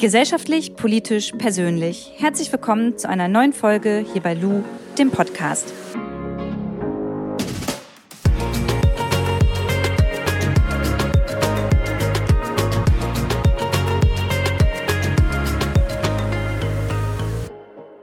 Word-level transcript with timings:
Gesellschaftlich, 0.00 0.76
politisch, 0.76 1.32
persönlich. 1.32 2.14
Herzlich 2.16 2.50
willkommen 2.50 2.96
zu 2.96 3.06
einer 3.06 3.28
neuen 3.28 3.52
Folge 3.52 4.02
hier 4.10 4.22
bei 4.22 4.32
Lou, 4.32 4.64
dem 4.96 5.10
Podcast. 5.10 5.74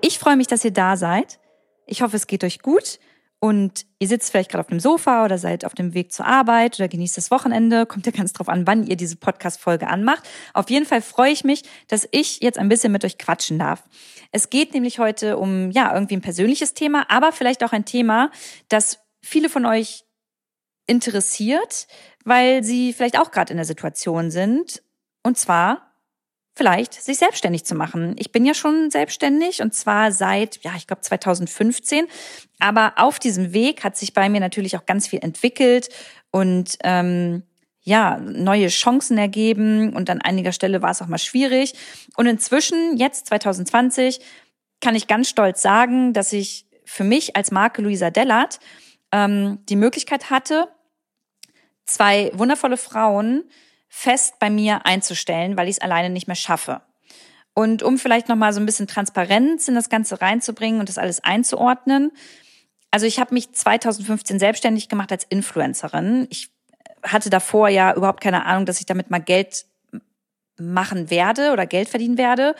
Ich 0.01 0.19
freue 0.19 0.37
mich, 0.37 0.45
dass 0.45 0.63
ihr 0.63 0.69
da 0.69 0.97
seid. 0.97 1.39
Ich 1.87 2.03
hoffe, 2.03 2.15
es 2.15 2.27
geht 2.27 2.43
euch 2.43 2.59
gut 2.59 2.99
und 3.39 3.85
ihr 3.99 4.07
sitzt 4.07 4.31
vielleicht 4.31 4.49
gerade 4.49 4.61
auf 4.61 4.67
dem 4.67 4.79
Sofa 4.79 5.23
oder 5.23 5.37
seid 5.37 5.63
auf 5.63 5.75
dem 5.75 5.93
Weg 5.93 6.11
zur 6.11 6.25
Arbeit 6.25 6.79
oder 6.79 6.87
genießt 6.87 7.17
das 7.17 7.29
Wochenende. 7.29 7.85
Kommt 7.85 8.07
ja 8.07 8.11
ganz 8.11 8.33
drauf 8.33 8.49
an, 8.49 8.65
wann 8.65 8.85
ihr 8.87 8.95
diese 8.95 9.15
Podcast-Folge 9.15 9.87
anmacht. 9.87 10.27
Auf 10.53 10.69
jeden 10.71 10.87
Fall 10.87 11.03
freue 11.03 11.31
ich 11.31 11.43
mich, 11.43 11.63
dass 11.87 12.07
ich 12.11 12.39
jetzt 12.41 12.57
ein 12.57 12.67
bisschen 12.67 12.91
mit 12.91 13.05
euch 13.05 13.19
quatschen 13.19 13.59
darf. 13.59 13.83
Es 14.31 14.49
geht 14.49 14.73
nämlich 14.73 14.97
heute 14.97 15.37
um, 15.37 15.69
ja, 15.69 15.93
irgendwie 15.93 16.15
ein 16.15 16.21
persönliches 16.21 16.73
Thema, 16.73 17.05
aber 17.09 17.31
vielleicht 17.31 17.63
auch 17.63 17.73
ein 17.73 17.85
Thema, 17.85 18.31
das 18.69 18.99
viele 19.21 19.49
von 19.49 19.65
euch 19.67 20.03
interessiert, 20.87 21.87
weil 22.25 22.63
sie 22.63 22.91
vielleicht 22.91 23.19
auch 23.19 23.29
gerade 23.29 23.51
in 23.51 23.57
der 23.57 23.65
Situation 23.65 24.31
sind. 24.31 24.81
Und 25.21 25.37
zwar 25.37 25.86
vielleicht 26.57 26.93
sich 26.93 27.17
selbstständig 27.17 27.63
zu 27.63 27.75
machen. 27.75 28.15
Ich 28.17 28.31
bin 28.31 28.45
ja 28.45 28.53
schon 28.53 28.91
selbstständig 28.91 29.61
und 29.61 29.73
zwar 29.73 30.11
seit, 30.11 30.63
ja, 30.63 30.73
ich 30.75 30.87
glaube 30.87 31.01
2015. 31.01 32.07
Aber 32.59 32.93
auf 32.97 33.19
diesem 33.19 33.53
Weg 33.53 33.83
hat 33.83 33.95
sich 33.95 34.13
bei 34.13 34.27
mir 34.29 34.39
natürlich 34.39 34.75
auch 34.75 34.85
ganz 34.85 35.07
viel 35.07 35.19
entwickelt 35.23 35.89
und 36.31 36.77
ähm, 36.83 37.43
ja, 37.83 38.17
neue 38.17 38.67
Chancen 38.67 39.17
ergeben 39.17 39.95
und 39.95 40.09
an 40.09 40.21
einiger 40.21 40.51
Stelle 40.51 40.81
war 40.81 40.91
es 40.91 41.01
auch 41.01 41.07
mal 41.07 41.17
schwierig. 41.17 41.73
Und 42.17 42.25
inzwischen, 42.25 42.97
jetzt 42.97 43.27
2020, 43.27 44.19
kann 44.81 44.95
ich 44.95 45.07
ganz 45.07 45.29
stolz 45.29 45.61
sagen, 45.61 46.11
dass 46.11 46.33
ich 46.33 46.65
für 46.83 47.05
mich 47.05 47.35
als 47.35 47.51
Marke 47.51 47.81
Luisa 47.81 48.09
Dellert 48.09 48.59
ähm, 49.13 49.59
die 49.69 49.75
Möglichkeit 49.75 50.29
hatte, 50.29 50.67
zwei 51.85 52.31
wundervolle 52.33 52.77
Frauen 52.77 53.45
fest 53.89 54.39
bei 54.39 54.49
mir 54.49 54.85
einzustellen, 54.85 55.57
weil 55.57 55.67
ich 55.67 55.77
es 55.77 55.81
alleine 55.81 56.09
nicht 56.09 56.27
mehr 56.27 56.35
schaffe. 56.35 56.81
Und 57.53 57.81
um 57.81 57.97
vielleicht 57.97 58.29
noch 58.29 58.35
mal 58.35 58.53
so 58.53 58.59
ein 58.59 58.65
bisschen 58.65 58.87
Transparenz 58.87 59.67
in 59.67 59.75
das 59.75 59.89
Ganze 59.89 60.21
reinzubringen 60.21 60.79
und 60.79 60.89
das 60.89 60.99
alles 60.99 61.23
einzuordnen. 61.23 62.11
Also 62.91 63.05
ich 63.05 63.19
habe 63.19 63.33
mich 63.33 63.51
2015 63.51 64.39
selbstständig 64.39 64.89
gemacht 64.89 65.11
als 65.11 65.23
Influencerin. 65.23 66.27
Ich 66.29 66.49
hatte 67.03 67.29
davor 67.29 67.69
ja 67.69 67.95
überhaupt 67.95 68.21
keine 68.21 68.45
Ahnung, 68.45 68.65
dass 68.65 68.79
ich 68.79 68.85
damit 68.85 69.09
mal 69.09 69.19
Geld 69.19 69.65
machen 70.59 71.09
werde 71.09 71.51
oder 71.51 71.65
Geld 71.65 71.89
verdienen 71.89 72.17
werde. 72.17 72.55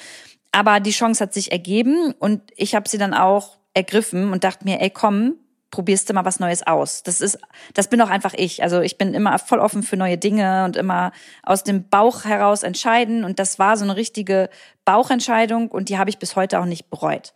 Aber 0.52 0.80
die 0.80 0.92
Chance 0.92 1.24
hat 1.24 1.34
sich 1.34 1.52
ergeben 1.52 2.14
und 2.18 2.42
ich 2.56 2.74
habe 2.74 2.90
sie 2.90 2.98
dann 2.98 3.14
auch 3.14 3.58
ergriffen 3.74 4.32
und 4.32 4.44
dachte 4.44 4.66
mir, 4.66 4.82
ey, 4.82 4.90
komm, 4.90 5.36
probierst 5.72 6.10
du 6.10 6.14
mal 6.14 6.26
was 6.26 6.40
Neues 6.40 6.66
aus. 6.66 7.04
Das 7.04 7.22
ist, 7.22 7.38
das 7.74 7.90
bin 7.90 8.02
auch 8.02 8.10
einfach 8.10 8.34
ich. 8.34 8.64
Also 8.64 8.82
ich 8.82 8.98
bin 8.98 9.14
immer 9.14 9.38
voll 9.40 9.60
offen 9.60 9.84
für 9.84 9.98
neue 9.98 10.18
Dinge 10.18 10.66
und 10.66 10.76
immer 10.76 11.12
aus 11.44 11.64
dem 11.64 11.90
Bauch 11.90 12.24
heraus 12.24 12.64
entscheiden. 12.64 13.24
Und 13.24 13.40
das 13.40 13.60
war 13.60 13.78
so 13.78 13.84
eine 13.84 13.96
richtige 13.96 14.50
Bauchentscheidung 14.86 15.70
und 15.70 15.90
die 15.90 15.98
habe 15.98 16.10
ich 16.10 16.20
bis 16.20 16.36
heute 16.36 16.60
auch 16.60 16.66
nicht 16.66 16.90
bereut. 16.90 17.34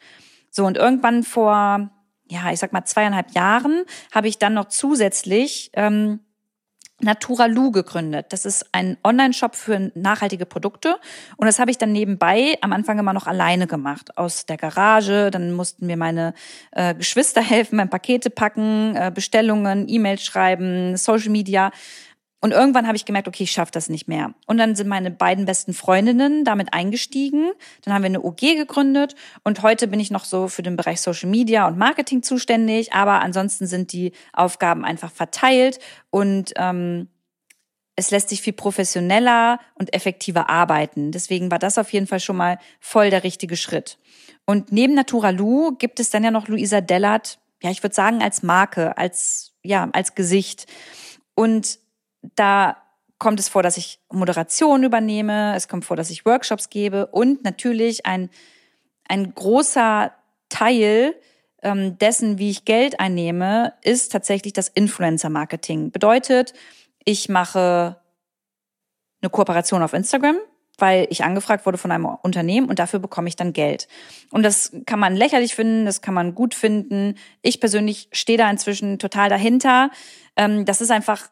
So 0.49 0.65
und 0.65 0.77
irgendwann 0.77 1.23
vor, 1.23 1.89
ja, 2.29 2.51
ich 2.51 2.59
sag 2.59 2.73
mal 2.73 2.85
zweieinhalb 2.85 3.31
Jahren 3.31 3.83
habe 4.11 4.27
ich 4.27 4.38
dann 4.38 4.53
noch 4.53 4.66
zusätzlich 4.66 5.71
ähm, 5.73 6.21
Naturalu 7.03 7.71
gegründet. 7.71 8.27
Das 8.30 8.45
ist 8.45 8.66
ein 8.71 8.97
Online-Shop 9.03 9.55
für 9.55 9.91
nachhaltige 9.95 10.45
Produkte. 10.45 10.97
Und 11.38 11.47
das 11.47 11.59
habe 11.59 11.71
ich 11.71 11.77
dann 11.77 11.91
nebenbei 11.91 12.57
am 12.61 12.73
Anfang 12.73 12.99
immer 12.99 13.13
noch 13.13 13.27
alleine 13.27 13.67
gemacht. 13.67 14.17
Aus 14.17 14.45
der 14.45 14.57
Garage. 14.57 15.31
Dann 15.31 15.52
mussten 15.52 15.85
mir 15.88 15.97
meine 15.97 16.33
äh, 16.72 16.94
Geschwister 16.95 17.41
helfen 17.52 17.77
beim 17.77 17.89
Pakete 17.89 18.29
packen, 18.29 18.95
äh, 18.95 19.12
Bestellungen, 19.13 19.88
E-Mails 19.88 20.23
schreiben, 20.23 20.97
Social 20.97 21.31
Media. 21.31 21.72
Und 22.41 22.52
irgendwann 22.52 22.88
habe 22.88 22.97
ich 22.97 23.06
gemerkt, 23.06 23.28
okay, 23.28 23.44
ich 23.44 23.52
schaffe 23.52 23.72
das 23.72 23.88
nicht 23.88 24.07
mehr. 24.07 24.34
Und 24.47 24.57
dann 24.57 24.75
sind 24.75 24.88
meine 24.88 25.12
beiden 25.12 25.46
besten 25.46 25.74
Freundinnen 25.74 26.44
damit 26.44 26.74
eingestiegen. 26.74 27.52
Dann 27.84 27.94
haben 27.94 28.02
wir 28.02 28.07
eine 28.07 28.24
OG 28.24 28.40
gegründet 28.40 29.16
und 29.44 29.62
heute 29.62 29.88
bin 29.88 30.00
ich 30.00 30.09
noch 30.09 30.25
so 30.25 30.47
für 30.47 30.63
den 30.63 30.75
Bereich 30.75 31.01
Social 31.01 31.30
Media 31.30 31.68
und 31.68 31.78
Marketing 31.78 32.24
zuständig. 32.24 32.94
Aber 32.94 33.22
ansonsten 33.22 33.68
sind 33.68 33.94
die 33.94 34.12
Aufgaben 34.34 34.84
einfach 34.84 35.12
verteilt 35.12 35.80
und 36.09 36.53
ähm, 36.56 37.07
es 37.96 38.09
lässt 38.09 38.30
sich 38.30 38.41
viel 38.41 38.53
professioneller 38.53 39.59
und 39.75 39.94
effektiver 39.94 40.50
arbeiten. 40.50 41.12
Deswegen 41.12 41.51
war 41.51 41.59
das 41.59 41.78
auf 41.78 41.94
jeden 41.94 42.07
Fall 42.07 42.19
schon 42.19 42.38
mal 42.38 42.57
voll 42.80 43.12
der 43.12 43.24
richtige 43.24 43.56
Schritt. 43.56 44.00
Und 44.46 44.72
neben 44.72 44.96
Naturalu 44.96 45.75
gibt 45.78 46.00
es 46.00 46.09
dann 46.09 46.24
ja 46.24 46.31
noch 46.31 46.47
Luisa 46.47 46.81
Dellert, 46.81 47.38
ja, 47.62 47.69
ich 47.69 47.84
würde 47.84 47.94
sagen 47.94 48.24
als 48.24 48.41
Marke, 48.41 48.97
als 48.97 49.53
ja, 49.62 49.90
als 49.94 50.16
Gesicht. 50.16 50.66
Und 51.35 51.78
da 52.35 52.77
kommt 53.17 53.39
es 53.39 53.49
vor, 53.49 53.61
dass 53.61 53.77
ich 53.77 53.99
Moderation 54.11 54.83
übernehme, 54.83 55.55
es 55.55 55.67
kommt 55.67 55.85
vor, 55.85 55.95
dass 55.95 56.09
ich 56.09 56.25
Workshops 56.25 56.69
gebe 56.69 57.05
und 57.07 57.43
natürlich 57.43 58.05
ein, 58.05 58.29
ein 59.07 59.33
großer 59.35 60.11
Teil 60.49 61.15
ähm, 61.61 61.97
dessen, 61.99 62.39
wie 62.39 62.49
ich 62.49 62.65
Geld 62.65 62.99
einnehme, 62.99 63.73
ist 63.83 64.11
tatsächlich 64.11 64.53
das 64.53 64.69
Influencer-Marketing. 64.69 65.91
Bedeutet, 65.91 66.53
ich 67.05 67.29
mache 67.29 68.01
eine 69.21 69.29
Kooperation 69.29 69.83
auf 69.83 69.93
Instagram, 69.93 70.38
weil 70.77 71.05
ich 71.11 71.23
angefragt 71.23 71.65
wurde 71.65 71.77
von 71.77 71.91
einem 71.91 72.05
Unternehmen 72.05 72.69
und 72.69 72.79
dafür 72.79 72.99
bekomme 72.99 73.27
ich 73.27 73.35
dann 73.35 73.53
Geld. 73.53 73.88
Und 74.31 74.43
das 74.43 74.71
kann 74.88 74.99
man 74.99 75.15
lächerlich 75.15 75.53
finden, 75.53 75.85
das 75.85 76.01
kann 76.01 76.15
man 76.15 76.33
gut 76.33 76.55
finden. 76.55 77.15
Ich 77.43 77.59
persönlich 77.59 78.09
stehe 78.11 78.38
da 78.38 78.49
inzwischen 78.49 78.97
total 78.97 79.29
dahinter. 79.29 79.91
Ähm, 80.35 80.65
das 80.65 80.81
ist 80.81 80.89
einfach 80.89 81.29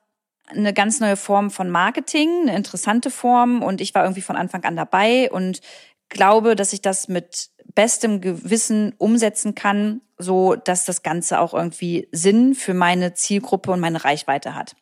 eine 0.50 0.74
ganz 0.74 1.00
neue 1.00 1.18
Form 1.18 1.52
von 1.52 1.70
Marketing, 1.70 2.30
eine 2.44 2.56
interessante 2.56 3.12
Form 3.12 3.62
und 3.62 3.82
ich 3.82 3.94
war 3.96 4.04
irgendwie 4.04 4.22
von 4.22 4.36
Anfang 4.36 4.64
an 4.64 4.76
dabei 4.76 5.32
und 5.32 5.62
glaube, 6.10 6.56
dass 6.56 6.74
ich 6.74 6.82
das 6.82 7.08
mit 7.08 7.50
bestem 7.76 8.20
Gewissen 8.20 8.94
umsetzen 8.98 9.56
kann, 9.56 10.02
so 10.18 10.56
dass 10.56 10.86
das 10.86 11.04
Ganze 11.04 11.40
auch 11.40 11.54
irgendwie 11.54 12.08
Sinn 12.12 12.56
für 12.56 12.74
meine 12.74 13.14
Zielgruppe 13.14 13.72
und 13.72 13.80
meine 13.80 14.04
Reichweite 14.04 14.56
hat. 14.56 14.76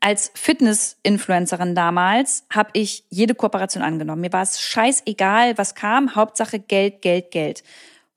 Als 0.00 0.30
Fitness-Influencerin 0.34 1.74
damals 1.74 2.44
habe 2.52 2.70
ich 2.74 3.04
jede 3.08 3.34
Kooperation 3.34 3.82
angenommen. 3.82 4.20
Mir 4.20 4.32
war 4.32 4.42
es 4.42 4.60
scheißegal, 4.60 5.58
was 5.58 5.74
kam, 5.74 6.14
Hauptsache 6.14 6.60
Geld, 6.60 7.02
Geld, 7.02 7.32
Geld. 7.32 7.64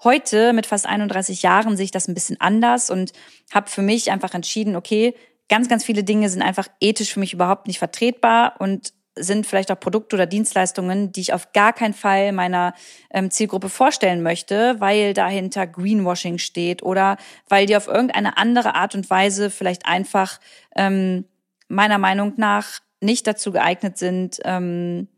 Heute 0.04 0.54
mit 0.54 0.68
fast 0.68 0.86
31 0.86 1.42
Jahren 1.42 1.78
sehe 1.78 1.86
ich 1.86 1.92
das 1.92 2.08
ein 2.08 2.14
bisschen 2.14 2.40
anders 2.40 2.90
und 2.90 3.14
habe 3.52 3.70
für 3.70 3.82
mich 3.82 4.12
einfach 4.12 4.34
entschieden, 4.34 4.76
okay, 4.76 5.16
ganz, 5.52 5.68
ganz 5.68 5.84
viele 5.84 6.06
Dinge 6.06 6.30
sind 6.30 6.42
einfach 6.42 6.70
ethisch 6.80 7.14
für 7.14 7.20
mich 7.20 7.34
überhaupt 7.34 7.68
nicht 7.68 7.78
vertretbar 7.78 8.56
und 8.60 8.94
sind 9.20 9.46
vielleicht 9.46 9.70
auch 9.70 9.80
Produkte 9.80 10.16
oder 10.16 10.26
Dienstleistungen, 10.26 11.12
die 11.12 11.20
ich 11.20 11.34
auf 11.34 11.52
gar 11.52 11.74
keinen 11.74 11.94
Fall 11.94 12.32
meiner 12.32 12.74
ähm, 13.10 13.30
Zielgruppe 13.30 13.68
vorstellen 13.68 14.24
möchte, 14.24 14.78
weil 14.80 15.14
dahinter 15.14 15.68
Greenwashing 15.68 16.38
steht 16.38 16.84
oder 16.84 17.18
weil 17.50 17.66
die 17.66 17.76
auf 17.76 17.88
irgendeine 17.88 18.38
andere 18.38 18.76
Art 18.76 18.96
und 18.96 19.10
Weise 19.10 19.50
vielleicht 19.50 19.86
einfach 19.86 20.40
ähm, 20.78 21.26
meiner 21.68 21.98
Meinung 21.98 22.32
nach 22.38 22.80
nicht 23.02 23.28
dazu 23.28 23.52
geeignet 23.52 23.98
sind, 23.98 24.40
ähm, 24.46 25.10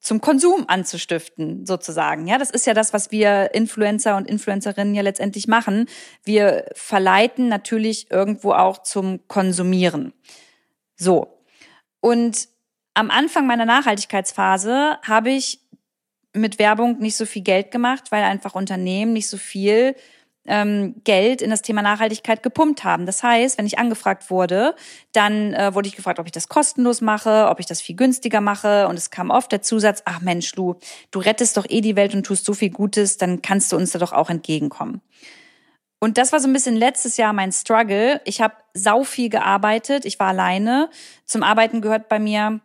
zum 0.00 0.22
Konsum 0.22 0.64
anzustiften, 0.66 1.66
sozusagen. 1.66 2.26
Ja, 2.26 2.38
das 2.38 2.50
ist 2.50 2.66
ja 2.66 2.72
das, 2.72 2.94
was 2.94 3.10
wir 3.10 3.54
Influencer 3.54 4.16
und 4.16 4.28
Influencerinnen 4.28 4.94
ja 4.94 5.02
letztendlich 5.02 5.46
machen. 5.46 5.86
Wir 6.24 6.64
verleiten 6.74 7.48
natürlich 7.48 8.10
irgendwo 8.10 8.52
auch 8.52 8.82
zum 8.82 9.20
Konsumieren. 9.28 10.14
So. 10.96 11.44
Und 12.00 12.48
am 12.94 13.10
Anfang 13.10 13.46
meiner 13.46 13.66
Nachhaltigkeitsphase 13.66 14.98
habe 15.02 15.30
ich 15.30 15.60
mit 16.32 16.58
Werbung 16.58 16.98
nicht 16.98 17.16
so 17.16 17.26
viel 17.26 17.42
Geld 17.42 17.70
gemacht, 17.70 18.10
weil 18.10 18.24
einfach 18.24 18.54
Unternehmen 18.54 19.12
nicht 19.12 19.28
so 19.28 19.36
viel 19.36 19.94
ähm, 20.46 20.94
Geld 21.04 21.42
in 21.42 21.50
das 21.50 21.62
Thema 21.62 21.82
Nachhaltigkeit 21.82 22.42
gepumpt 22.42 22.84
haben. 22.84 23.06
Das 23.06 23.22
heißt, 23.22 23.58
wenn 23.58 23.66
ich 23.66 23.78
angefragt 23.78 24.30
wurde, 24.30 24.74
dann 25.12 25.54
äh, 25.54 25.74
wurde 25.74 25.88
ich 25.88 25.96
gefragt, 25.96 26.18
ob 26.18 26.26
ich 26.26 26.32
das 26.32 26.48
kostenlos 26.48 27.00
mache, 27.00 27.48
ob 27.48 27.60
ich 27.60 27.66
das 27.66 27.80
viel 27.80 27.96
günstiger 27.96 28.40
mache. 28.40 28.88
Und 28.88 28.96
es 28.96 29.10
kam 29.10 29.30
oft 29.30 29.52
der 29.52 29.62
Zusatz, 29.62 30.02
ach 30.04 30.20
Mensch, 30.20 30.54
Lu, 30.56 30.74
du 31.10 31.18
rettest 31.18 31.56
doch 31.56 31.66
eh 31.68 31.80
die 31.80 31.96
Welt 31.96 32.14
und 32.14 32.24
tust 32.24 32.44
so 32.44 32.54
viel 32.54 32.70
Gutes, 32.70 33.16
dann 33.16 33.42
kannst 33.42 33.72
du 33.72 33.76
uns 33.76 33.92
da 33.92 33.98
doch 33.98 34.12
auch 34.12 34.30
entgegenkommen. 34.30 35.02
Und 36.02 36.16
das 36.16 36.32
war 36.32 36.40
so 36.40 36.48
ein 36.48 36.54
bisschen 36.54 36.76
letztes 36.76 37.18
Jahr 37.18 37.34
mein 37.34 37.52
Struggle. 37.52 38.22
Ich 38.24 38.40
habe 38.40 38.54
sau 38.72 39.04
viel 39.04 39.28
gearbeitet, 39.28 40.06
ich 40.06 40.18
war 40.18 40.28
alleine. 40.28 40.88
Zum 41.26 41.42
Arbeiten 41.42 41.82
gehört 41.82 42.08
bei 42.08 42.18
mir 42.18 42.60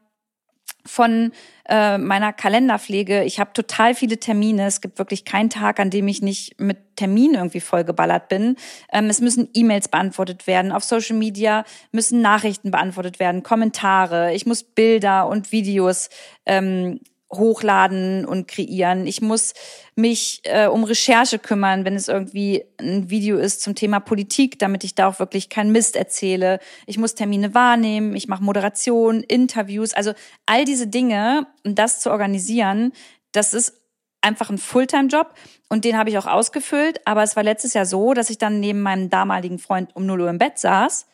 von 0.86 1.32
äh, 1.68 1.98
meiner 1.98 2.32
Kalenderpflege. 2.32 3.24
Ich 3.24 3.40
habe 3.40 3.54
total 3.54 3.96
viele 3.96 4.20
Termine. 4.20 4.68
Es 4.68 4.82
gibt 4.82 5.00
wirklich 5.00 5.26
keinen 5.26 5.50
Tag, 5.50 5.80
an 5.80 5.90
dem 5.90 6.08
ich 6.08 6.22
nicht 6.22 6.60
mit 6.60 6.96
Terminen 6.96 7.36
irgendwie 7.36 7.60
vollgeballert 7.60 8.30
bin. 8.30 8.56
Ähm, 8.92 9.10
es 9.10 9.20
müssen 9.20 9.50
E-Mails 9.54 9.88
beantwortet 9.88 10.48
werden. 10.48 10.72
Auf 10.72 10.84
Social 10.84 11.16
Media 11.16 11.66
müssen 11.92 12.22
Nachrichten 12.22 12.72
beantwortet 12.72 13.20
werden, 13.20 13.44
Kommentare. 13.44 14.34
Ich 14.34 14.46
muss 14.46 14.64
Bilder 14.64 15.28
und 15.28 15.52
Videos 15.52 16.10
ähm, 16.46 17.00
hochladen 17.32 18.26
und 18.26 18.48
kreieren. 18.48 19.08
Ich 19.08 19.22
muss 19.22 19.54
mich 19.96 20.42
äh, 20.44 20.68
um 20.68 20.84
Recherche 20.84 21.40
kümmern, 21.40 21.86
wenn 21.86 21.96
es 21.96 22.08
irgendwie 22.08 22.66
ein 22.80 23.10
Video 23.10 23.38
ist 23.38 23.62
zum 23.62 23.76
Thema 23.76 24.00
Politik, 24.00 24.60
damit 24.60 24.84
ich 24.84 24.96
da 24.96 25.08
auch 25.08 25.20
wirklich 25.20 25.50
keinen 25.50 25.72
Mist 25.72 25.96
erzähle. 25.96 26.60
Ich 26.86 26.98
muss 26.98 27.16
Termine 27.16 27.54
wahrnehmen, 27.54 28.16
ich 28.16 28.28
mache 28.28 28.44
Moderation, 28.44 29.22
Interviews, 29.22 29.94
also 29.94 30.14
all 30.46 30.66
diese 30.66 30.88
Dinge, 30.88 31.48
um 31.66 31.76
das 31.76 32.00
zu 32.00 32.12
organisieren, 32.12 32.94
das 33.32 33.54
ist 33.54 33.74
einfach 34.22 34.50
ein 34.50 34.58
Fulltime-Job 34.58 35.34
und 35.70 35.86
den 35.86 35.98
habe 35.98 36.10
ich 36.10 36.18
auch 36.18 36.26
ausgefüllt. 36.26 37.00
Aber 37.06 37.24
es 37.24 37.36
war 37.36 37.44
letztes 37.44 37.74
Jahr 37.74 37.86
so, 37.86 38.14
dass 38.14 38.30
ich 38.30 38.38
dann 38.38 38.60
neben 38.60 38.82
meinem 38.82 39.10
damaligen 39.10 39.60
Freund 39.60 39.96
um 39.96 40.06
0 40.06 40.22
Uhr 40.22 40.30
im 40.30 40.38
Bett 40.38 40.58
saß 40.58 41.06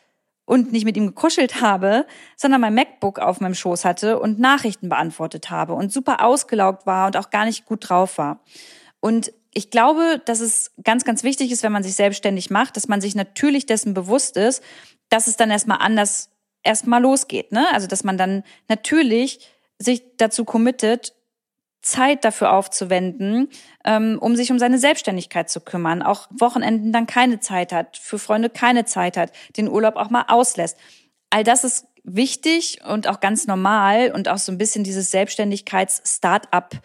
und 0.44 0.72
nicht 0.72 0.84
mit 0.84 0.96
ihm 0.96 1.06
gekuschelt 1.06 1.60
habe, 1.60 2.06
sondern 2.36 2.60
mein 2.60 2.74
MacBook 2.74 3.18
auf 3.18 3.40
meinem 3.40 3.54
Schoß 3.54 3.84
hatte 3.84 4.18
und 4.18 4.38
Nachrichten 4.38 4.88
beantwortet 4.88 5.50
habe 5.50 5.74
und 5.74 5.92
super 5.92 6.24
ausgelaugt 6.24 6.86
war 6.86 7.06
und 7.06 7.16
auch 7.16 7.30
gar 7.30 7.44
nicht 7.44 7.64
gut 7.64 7.88
drauf 7.88 8.18
war. 8.18 8.40
Und 9.00 9.32
ich 9.54 9.70
glaube, 9.70 10.20
dass 10.24 10.40
es 10.40 10.72
ganz, 10.82 11.04
ganz 11.04 11.22
wichtig 11.22 11.52
ist, 11.52 11.62
wenn 11.62 11.72
man 11.72 11.82
sich 11.82 11.94
selbstständig 11.94 12.50
macht, 12.50 12.76
dass 12.76 12.88
man 12.88 13.00
sich 13.00 13.14
natürlich 13.14 13.66
dessen 13.66 13.94
bewusst 13.94 14.36
ist, 14.36 14.62
dass 15.08 15.26
es 15.26 15.36
dann 15.36 15.50
erstmal 15.50 15.78
anders 15.80 16.30
erstmal 16.62 17.02
losgeht. 17.02 17.52
Ne? 17.52 17.66
Also, 17.72 17.86
dass 17.86 18.04
man 18.04 18.16
dann 18.16 18.44
natürlich 18.68 19.40
sich 19.78 20.02
dazu 20.16 20.44
committet, 20.44 21.14
Zeit 21.82 22.24
dafür 22.24 22.52
aufzuwenden, 22.52 23.48
ähm, 23.84 24.18
um 24.20 24.36
sich 24.36 24.50
um 24.50 24.58
seine 24.58 24.78
Selbstständigkeit 24.78 25.50
zu 25.50 25.60
kümmern, 25.60 26.02
auch 26.02 26.28
Wochenenden 26.30 26.92
dann 26.92 27.06
keine 27.06 27.40
Zeit 27.40 27.72
hat, 27.72 27.96
für 27.96 28.18
Freunde 28.18 28.50
keine 28.50 28.84
Zeit 28.84 29.16
hat, 29.16 29.32
den 29.56 29.68
Urlaub 29.68 29.96
auch 29.96 30.10
mal 30.10 30.24
auslässt. 30.28 30.78
All 31.30 31.44
das 31.44 31.64
ist 31.64 31.86
wichtig 32.04 32.80
und 32.84 33.08
auch 33.08 33.20
ganz 33.20 33.46
normal 33.46 34.12
und 34.12 34.28
auch 34.28 34.38
so 34.38 34.52
ein 34.52 34.58
bisschen 34.58 34.84
dieses 34.84 35.10
Selbstständigkeits-Start-up 35.10 36.80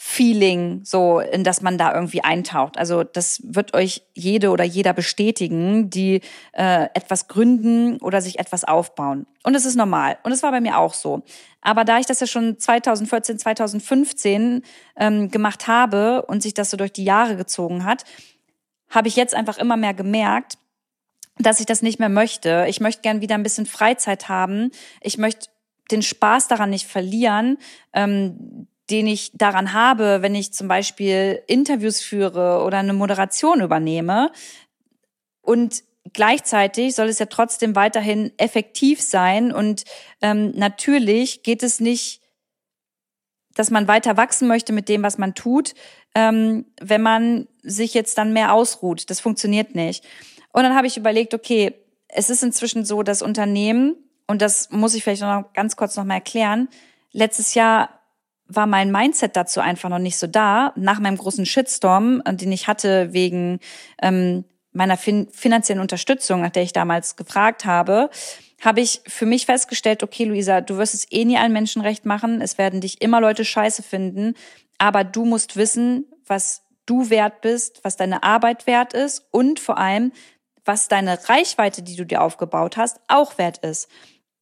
Feeling, 0.00 0.82
so 0.84 1.18
in 1.18 1.42
das 1.42 1.60
man 1.60 1.76
da 1.76 1.92
irgendwie 1.92 2.22
eintaucht. 2.22 2.78
Also 2.78 3.02
das 3.02 3.40
wird 3.42 3.74
euch 3.74 4.02
jede 4.14 4.50
oder 4.50 4.62
jeder 4.62 4.92
bestätigen, 4.92 5.90
die 5.90 6.20
äh, 6.52 6.84
etwas 6.94 7.26
gründen 7.26 7.96
oder 7.98 8.20
sich 8.20 8.38
etwas 8.38 8.62
aufbauen. 8.62 9.26
Und 9.42 9.56
es 9.56 9.64
ist 9.64 9.74
normal. 9.74 10.16
Und 10.22 10.30
es 10.30 10.44
war 10.44 10.52
bei 10.52 10.60
mir 10.60 10.78
auch 10.78 10.94
so. 10.94 11.24
Aber 11.62 11.84
da 11.84 11.98
ich 11.98 12.06
das 12.06 12.20
ja 12.20 12.28
schon 12.28 12.60
2014, 12.60 13.40
2015 13.40 14.62
ähm, 14.96 15.32
gemacht 15.32 15.66
habe 15.66 16.22
und 16.26 16.44
sich 16.44 16.54
das 16.54 16.70
so 16.70 16.76
durch 16.76 16.92
die 16.92 17.04
Jahre 17.04 17.34
gezogen 17.34 17.84
hat, 17.84 18.04
habe 18.90 19.08
ich 19.08 19.16
jetzt 19.16 19.34
einfach 19.34 19.58
immer 19.58 19.76
mehr 19.76 19.94
gemerkt, 19.94 20.58
dass 21.38 21.58
ich 21.58 21.66
das 21.66 21.82
nicht 21.82 21.98
mehr 21.98 22.08
möchte. 22.08 22.66
Ich 22.68 22.78
möchte 22.78 23.02
gern 23.02 23.20
wieder 23.20 23.34
ein 23.34 23.42
bisschen 23.42 23.66
Freizeit 23.66 24.28
haben. 24.28 24.70
Ich 25.00 25.18
möchte 25.18 25.48
den 25.90 26.02
Spaß 26.02 26.46
daran 26.46 26.70
nicht 26.70 26.86
verlieren. 26.86 27.58
Ähm, 27.92 28.68
den 28.90 29.06
ich 29.06 29.32
daran 29.34 29.72
habe, 29.72 30.22
wenn 30.22 30.34
ich 30.34 30.52
zum 30.52 30.68
Beispiel 30.68 31.42
Interviews 31.46 32.00
führe 32.00 32.62
oder 32.64 32.78
eine 32.78 32.92
Moderation 32.92 33.60
übernehme. 33.60 34.32
Und 35.42 35.82
gleichzeitig 36.12 36.94
soll 36.94 37.08
es 37.08 37.18
ja 37.18 37.26
trotzdem 37.26 37.76
weiterhin 37.76 38.32
effektiv 38.38 39.02
sein. 39.02 39.52
Und 39.52 39.84
ähm, 40.22 40.52
natürlich 40.54 41.42
geht 41.42 41.62
es 41.62 41.80
nicht, 41.80 42.22
dass 43.54 43.70
man 43.70 43.88
weiter 43.88 44.16
wachsen 44.16 44.48
möchte 44.48 44.72
mit 44.72 44.88
dem, 44.88 45.02
was 45.02 45.18
man 45.18 45.34
tut, 45.34 45.74
ähm, 46.14 46.66
wenn 46.80 47.02
man 47.02 47.48
sich 47.62 47.92
jetzt 47.92 48.16
dann 48.16 48.32
mehr 48.32 48.54
ausruht. 48.54 49.10
Das 49.10 49.20
funktioniert 49.20 49.74
nicht. 49.74 50.04
Und 50.52 50.62
dann 50.62 50.74
habe 50.74 50.86
ich 50.86 50.96
überlegt, 50.96 51.34
okay, 51.34 51.74
es 52.08 52.30
ist 52.30 52.42
inzwischen 52.42 52.84
so, 52.84 53.02
dass 53.02 53.20
Unternehmen, 53.20 53.96
und 54.26 54.40
das 54.40 54.70
muss 54.70 54.94
ich 54.94 55.02
vielleicht 55.02 55.22
noch 55.22 55.52
ganz 55.52 55.76
kurz 55.76 55.96
noch 55.96 56.04
mal 56.04 56.14
erklären, 56.14 56.68
letztes 57.12 57.54
Jahr 57.54 57.97
war 58.48 58.66
mein 58.66 58.90
Mindset 58.90 59.36
dazu 59.36 59.60
einfach 59.60 59.88
noch 59.90 59.98
nicht 59.98 60.18
so 60.18 60.26
da. 60.26 60.72
Nach 60.76 60.98
meinem 60.98 61.18
großen 61.18 61.46
Shitstorm, 61.46 62.22
äh, 62.24 62.34
den 62.34 62.50
ich 62.50 62.66
hatte 62.66 63.12
wegen 63.12 63.60
ähm, 64.02 64.44
meiner 64.72 64.96
fin 64.96 65.28
finanziellen 65.32 65.80
Unterstützung, 65.80 66.40
nach 66.40 66.50
der 66.50 66.62
ich 66.62 66.72
damals 66.72 67.16
gefragt 67.16 67.64
habe, 67.64 68.10
habe 68.60 68.80
ich 68.80 69.02
für 69.06 69.26
mich 69.26 69.46
festgestellt, 69.46 70.02
okay, 70.02 70.24
Luisa, 70.24 70.60
du 70.60 70.78
wirst 70.78 70.94
es 70.94 71.06
eh 71.12 71.24
nie 71.24 71.38
allen 71.38 71.52
Menschen 71.52 71.82
recht 71.82 72.06
machen. 72.06 72.40
Es 72.40 72.58
werden 72.58 72.80
dich 72.80 73.00
immer 73.00 73.20
Leute 73.20 73.44
scheiße 73.44 73.82
finden. 73.82 74.34
Aber 74.78 75.04
du 75.04 75.24
musst 75.24 75.56
wissen, 75.56 76.06
was 76.26 76.62
du 76.86 77.10
wert 77.10 77.40
bist, 77.40 77.80
was 77.84 77.96
deine 77.96 78.22
Arbeit 78.22 78.66
wert 78.66 78.94
ist 78.94 79.26
und 79.30 79.60
vor 79.60 79.78
allem, 79.78 80.12
was 80.64 80.88
deine 80.88 81.18
Reichweite, 81.28 81.82
die 81.82 81.96
du 81.96 82.04
dir 82.04 82.22
aufgebaut 82.22 82.76
hast, 82.76 83.00
auch 83.08 83.38
wert 83.38 83.58
ist. 83.58 83.88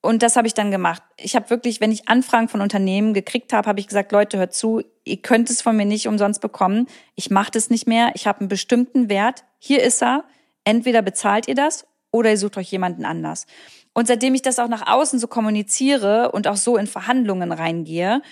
Und 0.07 0.23
das 0.23 0.37
habe 0.37 0.47
ich 0.47 0.55
dann 0.55 0.71
gemacht. 0.71 1.03
Ich 1.17 1.35
habe 1.35 1.51
wirklich, 1.51 1.81
wenn 1.81 1.91
ich 1.91 2.09
Anfragen 2.09 2.47
von 2.49 2.61
Unternehmen 2.61 3.13
gekriegt 3.13 3.53
habe, 3.53 3.69
habe 3.69 3.81
ich 3.81 3.89
gesagt, 3.89 4.13
Leute, 4.13 4.39
hört 4.39 4.55
zu, 4.55 4.83
ihr 5.05 5.17
könnt 5.17 5.51
es 5.51 5.63
von 5.63 5.77
mir 5.77 5.85
nicht 5.85 6.07
umsonst 6.07 6.41
bekommen. 6.41 6.87
Ich 7.17 7.29
mache 7.29 7.51
das 7.51 7.71
nicht 7.71 7.89
mehr. 7.89 8.13
Ich 8.15 8.29
habe 8.29 8.39
einen 8.39 8.49
bestimmten 8.49 9.09
Wert. 9.09 9.43
Hier 9.59 9.83
ist 9.83 10.05
er. 10.05 10.23
Entweder 10.63 11.03
bezahlt 11.03 11.49
ihr 11.49 11.57
das 11.57 11.89
oder 12.13 12.31
ihr 12.31 12.39
sucht 12.39 12.57
euch 12.57 12.71
jemanden 12.71 13.05
anders. 13.05 13.47
Und 13.95 14.07
seitdem 14.07 14.37
ich 14.37 14.43
das 14.43 14.61
auch 14.61 14.69
nach 14.69 14.87
außen 14.87 15.19
so 15.19 15.27
kommuniziere 15.27 16.31
und 16.31 16.47
auch 16.47 16.57
so 16.57 16.77
in 16.77 16.87
Verhandlungen 16.87 17.51
reingehe, 17.51 18.23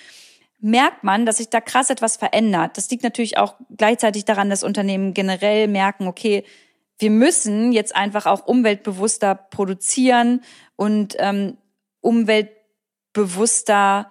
merkt 0.60 1.02
man, 1.02 1.26
dass 1.26 1.38
sich 1.38 1.50
da 1.50 1.60
krass 1.60 1.90
etwas 1.90 2.16
verändert. 2.16 2.78
Das 2.78 2.88
liegt 2.88 3.02
natürlich 3.02 3.36
auch 3.36 3.56
gleichzeitig 3.76 4.24
daran, 4.24 4.48
dass 4.48 4.62
Unternehmen 4.62 5.12
generell 5.12 5.66
merken, 5.66 6.06
okay, 6.06 6.44
wir 6.98 7.10
müssen 7.10 7.72
jetzt 7.72 7.96
einfach 7.96 8.26
auch 8.26 8.46
umweltbewusster 8.46 9.34
produzieren 9.34 10.42
und 10.76 11.16
ähm, 11.18 11.56
umweltbewusster 12.04 14.10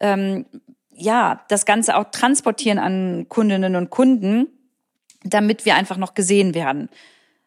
ähm, 0.00 0.46
ja 0.90 1.44
das 1.48 1.66
Ganze 1.66 1.96
auch 1.96 2.10
transportieren 2.10 2.78
an 2.78 3.26
Kundinnen 3.28 3.76
und 3.76 3.90
Kunden, 3.90 4.48
damit 5.22 5.64
wir 5.64 5.76
einfach 5.76 5.96
noch 5.96 6.14
gesehen 6.14 6.54
werden. 6.54 6.88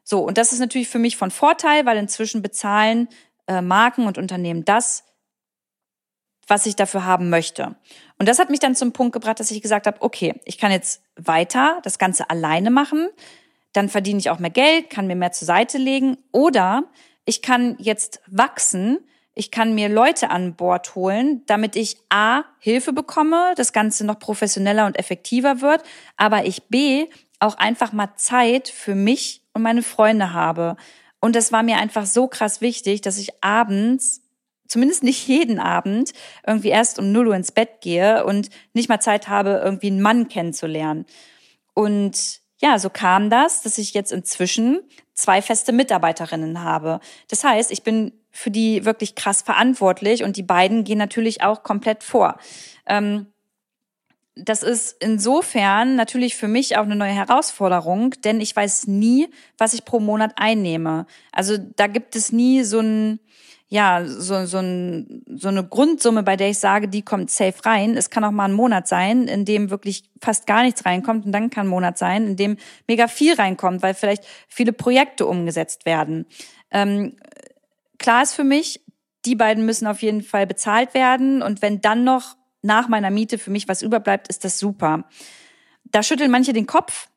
So, 0.04 0.22
und 0.22 0.38
das 0.38 0.54
ist 0.54 0.60
natürlich 0.60 0.88
für 0.88 1.00
mich 1.00 1.18
von 1.18 1.32
Vorteil, 1.32 1.86
weil 1.86 1.98
inzwischen 1.98 2.42
bezahlen 2.42 3.10
äh, 3.48 3.62
Marken 3.62 4.08
und 4.08 4.18
Unternehmen 4.18 4.64
das, 4.64 5.04
was 6.48 6.66
ich 6.66 6.76
dafür 6.76 7.06
haben 7.06 7.30
möchte. 7.30 7.76
Und 8.18 8.30
das 8.30 8.40
hat 8.40 8.50
mich 8.50 8.60
dann 8.60 8.76
zum 8.76 8.94
Punkt 8.94 9.14
gebracht, 9.14 9.40
dass 9.40 9.52
ich 9.52 9.62
gesagt 9.62 9.86
habe, 9.86 10.02
okay, 10.02 10.36
ich 10.46 10.58
kann 10.58 10.72
jetzt 10.72 11.02
weiter 11.16 11.80
das 11.84 12.00
Ganze 12.00 12.30
alleine 12.30 12.72
machen, 12.72 13.10
dann 13.74 13.90
verdiene 13.90 14.20
ich 14.20 14.30
auch 14.30 14.40
mehr 14.40 14.50
Geld, 14.50 14.90
kann 14.90 15.08
mir 15.08 15.16
mehr 15.16 15.34
zur 15.34 15.46
Seite 15.46 15.78
legen 15.78 16.18
oder 16.32 16.86
ich 17.26 17.42
kann 17.42 17.76
jetzt 17.80 18.22
wachsen, 18.28 19.00
ich 19.38 19.52
kann 19.52 19.76
mir 19.76 19.88
Leute 19.90 20.30
an 20.32 20.56
Bord 20.56 20.96
holen, 20.96 21.44
damit 21.46 21.76
ich 21.76 21.98
A, 22.10 22.44
Hilfe 22.60 22.92
bekomme, 22.92 23.54
das 23.56 23.72
Ganze 23.72 24.06
noch 24.06 24.20
professioneller 24.20 24.86
und 24.86 24.98
effektiver 24.98 25.62
wird, 25.62 25.84
aber 26.18 26.46
ich 26.46 26.64
B, 26.64 27.06
auch 27.40 27.56
einfach 27.58 27.94
mal 27.94 28.16
Zeit 28.16 28.68
für 28.68 28.96
mich 28.96 29.44
und 29.54 29.62
meine 29.62 29.84
Freunde 29.84 30.34
habe. 30.34 30.76
Und 31.20 31.36
das 31.36 31.52
war 31.52 31.62
mir 31.62 31.78
einfach 31.78 32.06
so 32.06 32.28
krass 32.28 32.62
wichtig, 32.62 33.02
dass 33.02 33.18
ich 33.18 33.44
abends, 33.44 34.22
zumindest 34.68 35.04
nicht 35.04 35.28
jeden 35.28 35.60
Abend, 35.60 36.14
irgendwie 36.46 36.70
erst 36.70 36.98
um 36.98 37.12
0 37.12 37.28
Uhr 37.28 37.36
ins 37.36 37.52
Bett 37.52 37.82
gehe 37.82 38.26
und 38.26 38.50
nicht 38.74 38.90
mal 38.90 39.00
Zeit 39.00 39.28
habe, 39.28 39.62
irgendwie 39.64 39.88
einen 39.88 40.02
Mann 40.02 40.28
kennenzulernen. 40.30 41.06
Und 41.74 42.42
ja, 42.60 42.80
so 42.80 42.90
kam 42.90 43.30
das, 43.30 43.62
dass 43.62 43.78
ich 43.78 43.94
jetzt 43.94 44.12
inzwischen 44.12 44.80
zwei 45.14 45.42
feste 45.42 45.72
Mitarbeiterinnen 45.72 46.64
habe. 46.64 47.00
Das 47.28 47.44
heißt, 47.44 47.72
ich 47.72 47.84
bin 47.84 48.14
für 48.32 48.52
die 48.52 48.86
wirklich 48.86 49.16
krass 49.16 49.42
verantwortlich 49.42 50.24
und 50.24 50.38
die 50.38 50.44
beiden 50.44 50.84
gehen 50.84 50.98
natürlich 50.98 51.42
auch 51.44 51.64
komplett 51.64 52.04
vor. 52.04 52.38
Ähm, 52.86 53.28
das 54.36 54.62
ist 54.62 54.96
insofern 55.00 55.96
natürlich 55.96 56.36
für 56.36 56.48
mich 56.48 56.78
auch 56.78 56.84
eine 56.84 56.96
neue 56.96 57.12
Herausforderung, 57.12 58.12
denn 58.24 58.40
ich 58.40 58.56
weiß 58.56 58.88
nie, 58.88 59.28
was 59.58 59.74
ich 59.74 59.86
pro 59.86 60.00
Monat 60.00 60.34
einnehme. 60.36 61.08
Also 61.32 61.58
da 61.58 61.88
gibt 61.88 62.16
es 62.16 62.32
nie 62.32 62.64
so 62.64 62.80
ein, 62.80 63.20
ja, 63.70 64.06
so, 64.06 64.46
so, 64.46 64.60
ein, 64.60 65.24
so 65.28 65.50
eine 65.50 65.64
Grundsumme, 65.64 66.24
bei 66.24 66.38
der 66.38 66.50
ich 66.50 66.60
sage, 66.60 66.88
die 66.88 67.02
kommt 67.02 67.30
safe 67.30 67.66
rein. 67.66 67.98
Es 67.98 68.10
kann 68.10 68.24
auch 68.24 68.32
mal 68.32 68.46
ein 68.46 68.54
Monat 68.54 68.88
sein, 68.88 69.28
in 69.28 69.44
dem 69.44 69.70
wirklich 69.70 70.04
fast 70.22 70.48
gar 70.48 70.64
nichts 70.64 70.86
reinkommt 70.86 71.26
und 71.26 71.34
dann 71.34 71.50
kann 71.50 71.66
ein 71.66 71.70
Monat 71.70 71.98
sein, 71.98 72.28
in 72.28 72.36
dem 72.38 72.58
mega 72.88 73.08
viel 73.10 73.34
reinkommt, 73.34 73.82
weil 73.84 73.94
vielleicht 73.94 74.24
viele 74.48 74.72
Projekte 74.72 75.26
umgesetzt 75.26 75.86
werden. 75.86 76.28
Ähm, 76.72 77.18
klar 77.98 78.24
ist 78.24 78.36
für 78.36 78.46
mich, 78.46 78.82
die 79.26 79.36
beiden 79.36 79.66
müssen 79.66 79.88
auf 79.88 80.02
jeden 80.02 80.22
Fall 80.22 80.48
bezahlt 80.48 80.94
werden. 80.94 81.42
Und 81.42 81.62
wenn 81.62 81.82
dann 81.82 82.06
noch 82.06 82.38
nach 82.62 82.88
meiner 82.88 83.10
Miete 83.10 83.38
für 83.38 83.52
mich 83.52 83.68
was 83.68 83.82
überbleibt, 83.82 84.30
ist 84.30 84.46
das 84.46 84.60
super. 84.60 85.04
Da 85.84 86.04
schütteln 86.04 86.32
manche 86.32 86.54
den 86.54 86.68
Kopf, 86.68 87.10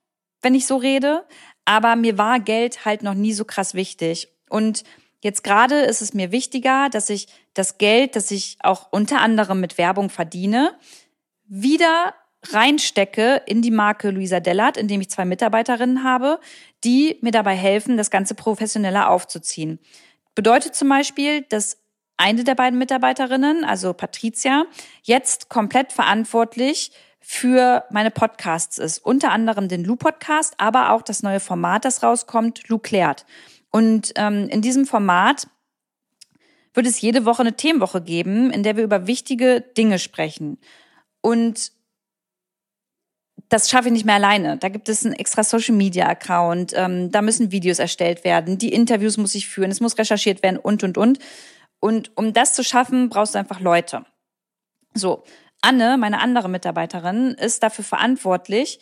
wenn 0.42 0.56
ich 0.56 0.66
so 0.66 0.76
rede. 0.76 1.24
Aber 1.64 1.94
mir 1.94 2.18
war 2.18 2.40
Geld 2.40 2.84
halt 2.84 3.04
noch 3.04 3.14
nie 3.14 3.32
so 3.32 3.44
krass 3.44 3.74
wichtig. 3.74 4.28
Und 4.48 4.82
jetzt 5.20 5.44
gerade 5.44 5.82
ist 5.82 6.02
es 6.02 6.14
mir 6.14 6.32
wichtiger, 6.32 6.88
dass 6.90 7.10
ich 7.10 7.28
das 7.54 7.78
Geld, 7.78 8.16
das 8.16 8.30
ich 8.30 8.58
auch 8.60 8.88
unter 8.90 9.20
anderem 9.20 9.60
mit 9.60 9.78
Werbung 9.78 10.10
verdiene, 10.10 10.74
wieder 11.46 12.14
reinstecke 12.48 13.42
in 13.46 13.60
die 13.62 13.70
Marke 13.70 14.10
Luisa 14.10 14.40
Dellert, 14.40 14.76
indem 14.76 15.00
ich 15.00 15.10
zwei 15.10 15.24
Mitarbeiterinnen 15.24 16.04
habe, 16.04 16.40
die 16.84 17.18
mir 17.20 17.32
dabei 17.32 17.54
helfen, 17.54 17.96
das 17.96 18.10
Ganze 18.10 18.34
professioneller 18.34 19.10
aufzuziehen. 19.10 19.78
Bedeutet 20.34 20.74
zum 20.74 20.88
Beispiel, 20.88 21.42
dass 21.42 21.78
eine 22.16 22.44
der 22.44 22.54
beiden 22.54 22.78
Mitarbeiterinnen, 22.78 23.64
also 23.64 23.92
Patricia, 23.92 24.64
jetzt 25.02 25.48
komplett 25.48 25.92
verantwortlich 25.92 26.92
für 27.20 27.84
meine 27.90 28.10
Podcasts 28.10 28.78
ist. 28.78 28.98
Unter 28.98 29.30
anderem 29.32 29.68
den 29.68 29.84
Lu-Podcast, 29.84 30.54
aber 30.58 30.92
auch 30.92 31.02
das 31.02 31.22
neue 31.22 31.40
Format, 31.40 31.84
das 31.84 32.02
rauskommt, 32.02 32.68
Lu 32.68 32.78
klärt. 32.78 33.26
Und 33.70 34.12
ähm, 34.16 34.48
in 34.48 34.62
diesem 34.62 34.86
Format 34.86 35.46
wird 36.74 36.86
es 36.86 37.00
jede 37.00 37.24
Woche 37.24 37.42
eine 37.42 37.56
Themenwoche 37.56 38.02
geben, 38.02 38.50
in 38.50 38.62
der 38.62 38.76
wir 38.76 38.84
über 38.84 39.06
wichtige 39.06 39.60
Dinge 39.60 39.98
sprechen. 39.98 40.58
Und 41.20 41.72
das 43.48 43.68
schaffe 43.68 43.88
ich 43.88 43.92
nicht 43.92 44.06
mehr 44.06 44.14
alleine. 44.14 44.56
Da 44.58 44.68
gibt 44.68 44.88
es 44.88 45.04
einen 45.04 45.14
extra 45.14 45.42
Social 45.42 45.74
Media 45.74 46.08
Account, 46.08 46.72
ähm, 46.74 47.10
da 47.10 47.20
müssen 47.20 47.50
Videos 47.50 47.80
erstellt 47.80 48.24
werden, 48.24 48.58
die 48.58 48.72
Interviews 48.72 49.16
muss 49.16 49.34
ich 49.34 49.48
führen, 49.48 49.70
es 49.70 49.80
muss 49.80 49.98
recherchiert 49.98 50.42
werden 50.42 50.58
und 50.58 50.82
und 50.84 50.96
und. 50.96 51.18
Und 51.80 52.16
um 52.16 52.32
das 52.32 52.52
zu 52.52 52.62
schaffen, 52.62 53.08
brauchst 53.08 53.34
du 53.34 53.38
einfach 53.38 53.60
Leute. 53.60 54.04
So, 54.94 55.24
Anne, 55.62 55.96
meine 55.98 56.20
andere 56.20 56.48
Mitarbeiterin, 56.48 57.32
ist 57.32 57.62
dafür 57.62 57.84
verantwortlich, 57.84 58.80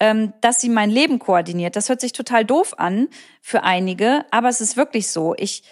ähm, 0.00 0.32
dass 0.40 0.60
sie 0.60 0.68
mein 0.68 0.90
Leben 0.90 1.18
koordiniert. 1.18 1.76
Das 1.76 1.88
hört 1.88 2.00
sich 2.00 2.12
total 2.12 2.44
doof 2.44 2.74
an 2.78 3.08
für 3.40 3.62
einige, 3.62 4.24
aber 4.30 4.48
es 4.48 4.60
ist 4.60 4.76
wirklich 4.76 5.08
so. 5.08 5.34
Ich 5.36 5.62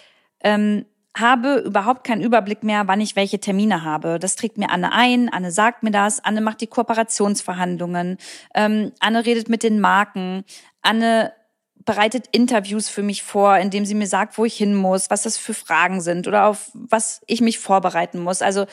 ähm, 0.41 0.85
habe 1.15 1.59
überhaupt 1.59 2.03
keinen 2.03 2.21
Überblick 2.21 2.63
mehr, 2.63 2.87
wann 2.87 3.01
ich 3.01 3.15
welche 3.15 3.39
Termine 3.39 3.83
habe. 3.83 4.19
Das 4.19 4.35
trägt 4.35 4.57
mir 4.57 4.69
Anne 4.69 4.91
ein, 4.91 5.29
Anne 5.29 5.51
sagt 5.51 5.83
mir 5.83 5.91
das, 5.91 6.23
Anne 6.23 6.41
macht 6.41 6.61
die 6.61 6.67
Kooperationsverhandlungen, 6.67 8.17
ähm, 8.53 8.91
Anne 8.99 9.25
redet 9.25 9.49
mit 9.49 9.63
den 9.63 9.79
Marken, 9.79 10.43
Anne 10.81 11.33
bereitet 11.85 12.25
Interviews 12.33 12.89
für 12.89 13.01
mich 13.01 13.23
vor, 13.23 13.57
indem 13.57 13.85
sie 13.85 13.95
mir 13.95 14.07
sagt, 14.07 14.37
wo 14.37 14.45
ich 14.45 14.57
hin 14.57 14.75
muss, 14.75 15.09
was 15.09 15.23
das 15.23 15.37
für 15.37 15.53
Fragen 15.53 16.01
sind 16.01 16.27
oder 16.27 16.45
auf 16.45 16.69
was 16.73 17.21
ich 17.27 17.39
mich 17.39 17.59
vorbereiten 17.59 18.19
muss. 18.19 18.41
Also 18.41 18.65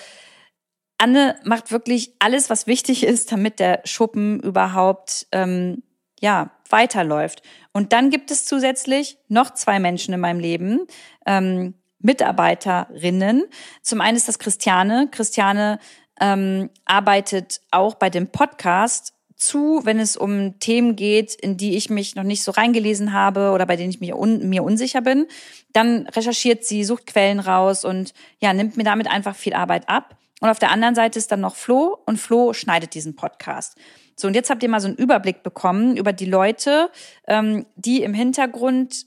Anne 0.99 1.37
macht 1.45 1.73
wirklich 1.73 2.15
alles, 2.19 2.51
was 2.51 2.67
wichtig 2.67 3.05
ist, 3.05 3.33
damit 3.33 3.59
der 3.59 3.83
Schuppen 3.85 4.41
überhaupt 4.41 5.27
ähm, 5.33 5.83
ja 6.21 6.51
weiterläuft. 6.71 7.43
Und 7.73 7.93
dann 7.93 8.11
gibt 8.11 8.31
es 8.31 8.47
zusätzlich 8.47 9.19
noch 9.29 9.51
zwei 9.53 9.79
Menschen 9.79 10.15
in 10.15 10.21
meinem 10.21 10.41
Leben, 10.41 10.87
ähm, 11.27 11.75
Mitarbeiterinnen. 11.99 13.45
Zum 13.83 14.01
einen 14.01 14.17
ist 14.17 14.29
das 14.29 14.39
Christiane. 14.39 15.09
Christiane 15.11 15.79
ähm, 16.21 16.71
arbeitet 16.85 17.61
auch 17.71 17.95
bei 17.95 18.11
dem 18.11 18.29
Podcast 18.29 19.15
zu, 19.37 19.81
wenn 19.85 19.99
es 19.99 20.17
um 20.17 20.59
Themen 20.59 20.97
geht, 20.97 21.35
in 21.35 21.57
die 21.57 21.77
ich 21.77 21.91
mich 21.91 22.15
noch 22.15 22.23
nicht 22.23 22.43
so 22.43 22.53
reingelesen 22.53 23.13
habe 23.13 23.51
oder 23.51 23.67
bei 23.67 23.77
denen 23.77 23.91
ich 23.91 24.01
mich 24.01 24.15
un 24.15 24.49
mir 24.49 24.63
unsicher 24.63 25.01
bin. 25.01 25.27
Dann 25.73 26.07
recherchiert 26.07 26.65
sie, 26.65 26.85
sucht 26.85 27.07
Quellen 27.07 27.41
raus 27.41 27.85
und 27.85 28.15
ja, 28.41 28.53
nimmt 28.53 28.77
mir 28.77 28.85
damit 28.85 29.09
einfach 29.09 29.35
viel 29.35 29.55
Arbeit 29.55 29.89
ab. 29.89 30.17
Und 30.41 30.49
auf 30.49 30.59
der 30.59 30.71
anderen 30.71 30.95
Seite 30.95 31.19
ist 31.19 31.31
dann 31.33 31.41
noch 31.41 31.57
Flo 31.57 31.97
und 32.07 32.19
Flo 32.19 32.53
schneidet 32.53 32.95
diesen 32.95 33.17
Podcast. 33.17 33.79
So, 34.17 34.29
und 34.29 34.35
jetzt 34.35 34.51
habt 34.51 34.63
ihr 34.63 34.69
mal 34.69 34.81
so 34.81 34.89
einen 34.89 34.97
Überblick 34.97 35.43
bekommen 35.43 35.97
über 35.97 36.13
die 36.13 36.27
Leute, 36.27 36.91
ähm, 37.27 37.67
die 37.77 38.03
im 38.03 38.15
Hintergrund 38.15 39.07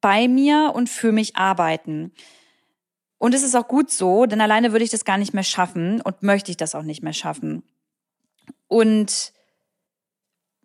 bei 0.00 0.28
mir 0.28 0.72
und 0.74 0.88
für 0.88 1.12
mich 1.12 1.36
arbeiten. 1.36 2.12
Und 3.18 3.34
es 3.34 3.42
ist 3.42 3.56
auch 3.56 3.66
gut 3.66 3.90
so, 3.90 4.26
denn 4.26 4.40
alleine 4.40 4.72
würde 4.72 4.84
ich 4.84 4.90
das 4.90 5.04
gar 5.04 5.18
nicht 5.18 5.34
mehr 5.34 5.42
schaffen 5.42 6.00
und 6.00 6.22
möchte 6.22 6.50
ich 6.50 6.56
das 6.56 6.74
auch 6.74 6.82
nicht 6.82 7.02
mehr 7.02 7.12
schaffen. 7.12 7.64
Und 8.68 9.32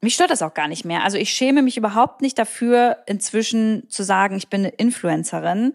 mich 0.02 0.16
stört 0.16 0.32
das 0.32 0.42
auch 0.42 0.54
gar 0.54 0.68
nicht 0.68 0.86
mehr. 0.86 1.04
Also 1.04 1.18
ich 1.18 1.32
schäme 1.32 1.62
mich 1.62 1.78
überhaupt 1.78 2.22
nicht 2.22 2.38
dafür, 2.38 2.98
inzwischen 3.08 3.90
zu 3.90 4.04
sagen, 4.04 4.36
ich 4.36 4.50
bin 4.50 4.62
eine 4.62 4.70
Influencerin. 4.70 5.74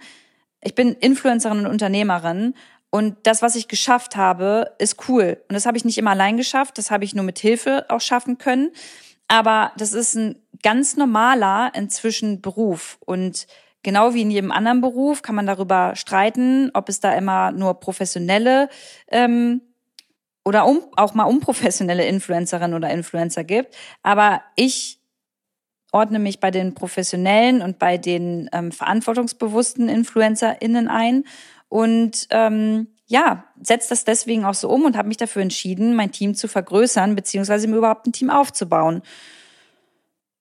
Ich 0.61 0.75
bin 0.75 0.93
Influencerin 0.93 1.61
und 1.61 1.67
Unternehmerin 1.67 2.55
und 2.91 3.17
das, 3.25 3.43
was 3.43 3.55
ich 3.55 3.69
geschafft 3.69 4.17
habe, 4.17 4.75
ist 4.79 5.09
cool. 5.09 5.43
Und 5.49 5.55
das 5.55 5.67
habe 5.67 5.77
ich 5.77 5.85
nicht 5.85 5.99
immer 5.99 6.13
allein 6.13 6.37
geschafft, 6.37 6.79
das 6.79 6.91
habe 6.91 7.05
ich 7.05 7.15
nur 7.15 7.25
mit 7.25 7.39
Hilfe 7.39 7.87
auch 7.89 8.01
schaffen 8.01 8.39
können. 8.39 8.71
Aber 9.29 9.73
das 9.77 9.93
ist 9.93 10.15
ein 10.15 10.39
ganz 10.63 10.97
normaler 10.97 11.73
inzwischen 11.75 12.41
Beruf. 12.41 12.99
Und 13.05 13.47
genau 13.83 14.15
wie 14.15 14.23
in 14.23 14.31
jedem 14.31 14.51
anderen 14.51 14.81
Beruf 14.81 15.21
kann 15.21 15.35
man 15.35 15.47
darüber 15.47 15.97
streiten, 15.97 16.71
ob 16.73 16.89
es 16.89 17.01
da 17.01 17.13
immer 17.15 17.53
nur 17.53 17.79
professionelle 17.79 18.71
ähm, 19.09 19.61
oder 20.45 20.67
um, 20.67 20.81
auch 20.97 21.13
mal 21.13 21.25
unprofessionelle 21.25 22.07
Influencerinnen 22.07 22.75
oder 22.75 22.89
Influencer 22.91 23.45
gibt. 23.45 23.77
Aber 24.03 24.41
ich 24.57 24.99
ordne 25.93 26.19
mich 26.19 26.41
bei 26.41 26.51
den 26.51 26.75
professionellen 26.75 27.61
und 27.61 27.79
bei 27.79 27.99
den 27.99 28.49
ähm, 28.53 28.73
verantwortungsbewussten 28.73 29.91
InfluencerInnen 29.91 30.89
ein 30.89 31.25
und 31.69 32.27
ähm, 32.31 32.89
ja, 33.07 33.45
setze 33.61 33.91
das 33.91 34.05
deswegen 34.05 34.45
auch 34.45 34.55
so 34.55 34.69
um 34.69 34.85
und 34.85 34.97
habe 34.97 35.09
mich 35.09 35.17
dafür 35.17 35.43
entschieden, 35.43 35.95
mein 35.95 36.13
Team 36.13 36.35
zu 36.35 36.47
vergrößern, 36.47 37.17
beziehungsweise 37.17 37.67
mir 37.67 37.77
überhaupt 37.77 38.07
ein 38.07 38.13
Team 38.13 38.31
aufzubauen. 38.31 39.03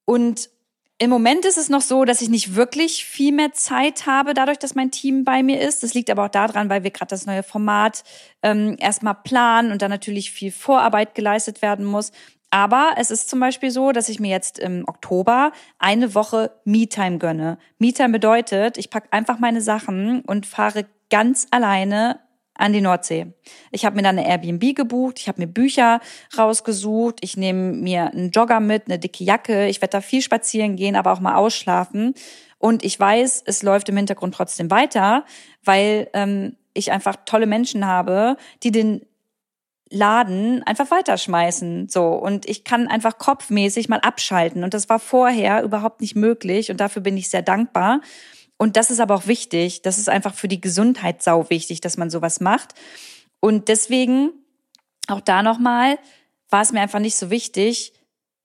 Und 0.04 0.50
im 0.98 1.10
Moment 1.10 1.44
ist 1.44 1.58
es 1.58 1.68
noch 1.68 1.80
so, 1.80 2.04
dass 2.04 2.20
ich 2.20 2.28
nicht 2.28 2.56
wirklich 2.56 3.04
viel 3.04 3.32
mehr 3.32 3.52
Zeit 3.52 4.06
habe, 4.06 4.34
dadurch, 4.34 4.58
dass 4.58 4.74
mein 4.74 4.90
Team 4.90 5.24
bei 5.24 5.42
mir 5.42 5.60
ist. 5.60 5.82
Das 5.82 5.94
liegt 5.94 6.10
aber 6.10 6.24
auch 6.24 6.30
daran, 6.30 6.68
weil 6.68 6.82
wir 6.82 6.90
gerade 6.90 7.10
das 7.10 7.24
neue 7.24 7.44
Format 7.44 8.02
ähm, 8.42 8.76
erstmal 8.80 9.14
planen 9.14 9.70
und 9.70 9.80
dann 9.80 9.90
natürlich 9.90 10.32
viel 10.32 10.50
Vorarbeit 10.50 11.14
geleistet 11.14 11.62
werden 11.62 11.84
muss. 11.84 12.10
Aber 12.50 12.94
es 12.96 13.10
ist 13.10 13.30
zum 13.30 13.40
Beispiel 13.40 13.70
so, 13.70 13.92
dass 13.92 14.08
ich 14.08 14.18
mir 14.18 14.30
jetzt 14.30 14.58
im 14.58 14.84
Oktober 14.88 15.52
eine 15.78 16.14
Woche 16.14 16.50
Me-Time 16.64 17.18
gönne. 17.18 17.58
Me-Time 17.78 18.10
bedeutet, 18.10 18.76
ich 18.76 18.90
packe 18.90 19.12
einfach 19.12 19.38
meine 19.38 19.60
Sachen 19.60 20.22
und 20.22 20.46
fahre 20.46 20.86
ganz 21.10 21.46
alleine 21.50 22.20
an 22.54 22.72
die 22.72 22.80
Nordsee. 22.80 23.32
Ich 23.70 23.84
habe 23.84 23.96
mir 23.96 24.02
dann 24.02 24.18
eine 24.18 24.28
Airbnb 24.28 24.74
gebucht, 24.74 25.20
ich 25.20 25.28
habe 25.28 25.40
mir 25.40 25.46
Bücher 25.46 26.00
rausgesucht, 26.36 27.18
ich 27.22 27.36
nehme 27.36 27.72
mir 27.72 28.10
einen 28.12 28.30
Jogger 28.30 28.60
mit, 28.60 28.86
eine 28.86 28.98
dicke 28.98 29.24
Jacke, 29.24 29.68
ich 29.68 29.80
werde 29.80 29.92
da 29.92 30.00
viel 30.00 30.22
spazieren 30.22 30.76
gehen, 30.76 30.96
aber 30.96 31.12
auch 31.12 31.20
mal 31.20 31.36
ausschlafen. 31.36 32.14
Und 32.58 32.84
ich 32.84 32.98
weiß, 32.98 33.44
es 33.46 33.62
läuft 33.62 33.88
im 33.88 33.96
Hintergrund 33.96 34.34
trotzdem 34.34 34.70
weiter, 34.70 35.24
weil 35.64 36.10
ähm, 36.12 36.56
ich 36.74 36.90
einfach 36.90 37.16
tolle 37.24 37.46
Menschen 37.46 37.86
habe, 37.86 38.36
die 38.64 38.72
den 38.72 39.02
Laden 39.90 40.62
einfach 40.64 40.90
weiterschmeißen. 40.90 41.88
So. 41.88 42.08
Und 42.08 42.48
ich 42.48 42.64
kann 42.64 42.88
einfach 42.88 43.18
kopfmäßig 43.18 43.88
mal 43.88 44.00
abschalten. 44.00 44.64
Und 44.64 44.74
das 44.74 44.88
war 44.88 44.98
vorher 44.98 45.62
überhaupt 45.62 46.00
nicht 46.00 46.16
möglich. 46.16 46.70
Und 46.70 46.80
dafür 46.80 47.00
bin 47.00 47.16
ich 47.16 47.30
sehr 47.30 47.42
dankbar. 47.42 48.00
Und 48.58 48.76
das 48.76 48.90
ist 48.90 49.00
aber 49.00 49.14
auch 49.14 49.26
wichtig. 49.26 49.82
Das 49.82 49.98
ist 49.98 50.08
einfach 50.08 50.34
für 50.34 50.48
die 50.48 50.60
Gesundheit 50.60 51.22
sau 51.22 51.48
wichtig, 51.48 51.80
dass 51.80 51.96
man 51.96 52.10
sowas 52.10 52.40
macht. 52.40 52.74
Und 53.40 53.68
deswegen 53.68 54.32
auch 55.06 55.20
da 55.20 55.42
nochmal 55.42 55.98
war 56.50 56.62
es 56.62 56.72
mir 56.72 56.80
einfach 56.80 56.98
nicht 56.98 57.16
so 57.16 57.30
wichtig, 57.30 57.92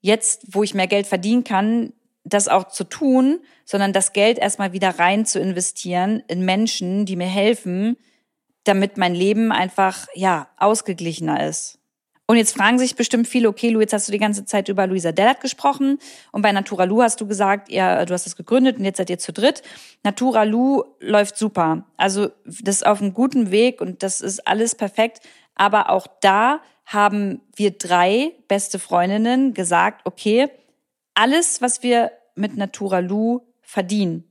jetzt, 0.02 0.54
wo 0.54 0.64
ich 0.64 0.74
mehr 0.74 0.88
Geld 0.88 1.08
verdienen 1.08 1.44
kann, 1.44 1.94
das 2.24 2.48
auch 2.48 2.70
zu 2.70 2.84
tun, 2.84 3.40
sondern 3.66 3.94
das 3.94 4.14
Geld 4.14 4.38
erstmal 4.38 4.72
wieder 4.72 4.98
rein 5.00 5.26
zu 5.26 5.40
investieren 5.40 6.24
in 6.28 6.46
Menschen, 6.46 7.06
die 7.06 7.16
mir 7.16 7.28
helfen, 7.28 7.98
damit 8.64 8.98
mein 8.98 9.14
Leben 9.14 9.52
einfach, 9.52 10.08
ja, 10.14 10.48
ausgeglichener 10.58 11.48
ist. 11.48 11.80
Und 12.26 12.38
jetzt 12.38 12.56
fragen 12.56 12.80
sich 12.80 12.96
bestimmt 12.96 13.28
viele, 13.28 13.50
okay, 13.50 13.70
Lu, 13.70 13.82
jetzt 13.82 13.92
hast 13.92 14.08
du 14.08 14.14
die 14.14 14.18
ganze 14.18 14.46
Zeit 14.46 14.70
über 14.70 14.88
Luisa 14.88 15.12
Dellert 15.12 15.42
gesprochen 15.42 16.00
und 16.32 16.42
bei 16.42 16.52
Natura 16.54 16.86
Lu 16.86 17.02
hast 17.02 17.20
du 17.20 17.28
gesagt, 17.28 17.70
ja, 17.70 18.06
du 18.06 18.14
hast 18.14 18.26
das 18.26 18.38
gegründet 18.38 18.78
und 18.78 18.86
jetzt 18.86 18.98
seid 18.98 19.10
ihr 19.10 19.20
zu 19.20 19.34
dritt. 19.34 19.62
Natura 20.04 20.44
Lu 20.44 20.84
läuft 21.02 21.38
super. 21.38 21.86
Also 21.98 22.30
das 22.46 22.78
ist 22.78 22.86
auf 22.86 23.02
einem 23.02 23.14
guten 23.14 23.52
Weg 23.52 23.82
und 23.82 24.04
das 24.04 24.22
ist 24.22 24.48
alles 24.48 24.76
perfekt. 24.76 25.20
Aber 25.56 25.90
auch 25.90 26.08
da 26.22 26.62
haben 26.86 27.42
wir 27.56 27.72
drei 27.72 28.32
beste 28.48 28.80
Freundinnen 28.80 29.54
gesagt, 29.54 30.02
okay, 30.06 30.50
alles, 31.16 31.62
was 31.62 31.84
wir 31.84 32.12
mit 32.36 32.56
Natura 32.56 33.00
Lu 33.00 33.42
verdienen, 33.62 34.24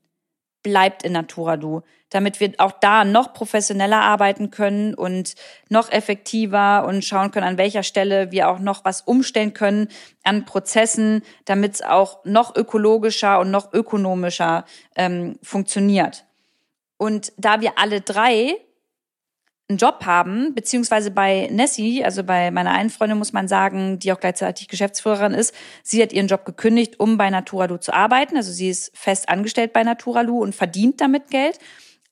bleibt 0.63 1.03
in 1.03 1.13
Natura 1.13 1.55
Lu 1.55 1.83
damit 2.13 2.41
wir 2.41 2.53
auch 2.59 2.73
da 2.73 3.05
noch 3.05 3.33
professioneller 3.33 4.01
arbeiten 4.01 4.51
können 4.51 4.95
und 4.95 5.35
noch 5.71 5.91
effektiver 5.91 6.85
und 6.87 7.05
schauen 7.05 7.31
können, 7.31 7.47
an 7.47 7.59
welcher 7.59 7.83
Stelle 7.83 8.31
wir 8.31 8.49
auch 8.51 8.59
noch 8.59 8.85
was 8.85 9.01
umstellen 9.01 9.55
können 9.55 9.89
an 10.23 10.45
Prozessen, 10.45 11.23
damit 11.47 11.75
es 11.75 11.83
auch 11.83 12.25
noch 12.25 12.55
ökologischer 12.55 13.41
und 13.41 13.51
noch 13.51 13.73
ökonomischer 13.73 14.65
ähm, 14.95 15.39
funktioniert. 15.43 16.25
Und 16.99 17.33
da 17.39 17.61
wir 17.61 17.79
alle 17.79 18.03
drei 18.03 18.57
einen 19.73 19.79
Job 19.79 20.05
haben, 20.05 20.55
beziehungsweise 20.55 21.11
bei 21.11 21.49
Nessie, 21.51 22.05
also 22.05 22.23
bei 22.23 22.51
meiner 22.51 22.71
einen 22.71 22.91
Freundin 22.91 23.19
muss 23.19 23.33
man 23.33 23.49
sagen, 23.49 23.99
die 23.99 24.13
auch 24.13 24.21
gleichzeitig 24.21 24.69
Geschäftsführerin 24.69 25.33
ist, 25.33 25.55
sie 25.83 26.03
hat 26.03 26.13
ihren 26.13 26.29
Job 26.29 26.45
gekündigt, 26.45 27.01
um 27.01 27.17
bei 27.17 27.31
Naturalu 27.31 27.79
zu 27.79 27.93
arbeiten. 27.93 28.37
Also 28.37 28.53
sie 28.53 28.69
ist 28.69 28.97
fest 28.97 29.29
angestellt 29.29 29.73
bei 29.73 29.83
Naturalu 29.83 30.43
und 30.43 30.55
verdient 30.55 31.01
damit 31.01 31.31
Geld. 31.31 31.59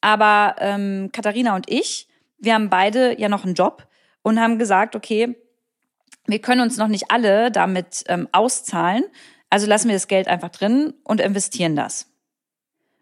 Aber 0.00 0.56
ähm, 0.58 1.10
Katharina 1.12 1.54
und 1.54 1.70
ich, 1.70 2.08
wir 2.38 2.54
haben 2.54 2.70
beide 2.70 3.20
ja 3.20 3.28
noch 3.28 3.44
einen 3.44 3.54
Job 3.54 3.86
und 4.22 4.40
haben 4.40 4.58
gesagt, 4.58 4.96
okay, 4.96 5.36
wir 6.26 6.40
können 6.40 6.62
uns 6.62 6.76
noch 6.76 6.88
nicht 6.88 7.10
alle 7.10 7.50
damit 7.50 8.04
ähm, 8.08 8.28
auszahlen. 8.32 9.04
Also 9.50 9.66
lassen 9.66 9.88
wir 9.88 9.96
das 9.96 10.08
Geld 10.08 10.28
einfach 10.28 10.50
drin 10.50 10.94
und 11.04 11.20
investieren 11.20 11.76
das. 11.76 12.06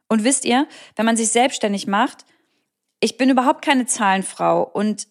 Und 0.09 0.25
wisst 0.25 0.45
ihr, 0.45 0.67
wenn 0.97 1.07
man 1.07 1.17
sich 1.17 1.29
selbstständig 1.29 1.87
macht, 1.87 2.25
ich 3.01 3.17
bin 3.17 3.31
überhaupt 3.31 3.65
keine 3.65 3.87
Zahlenfrau 3.87 4.63
und 4.63 5.09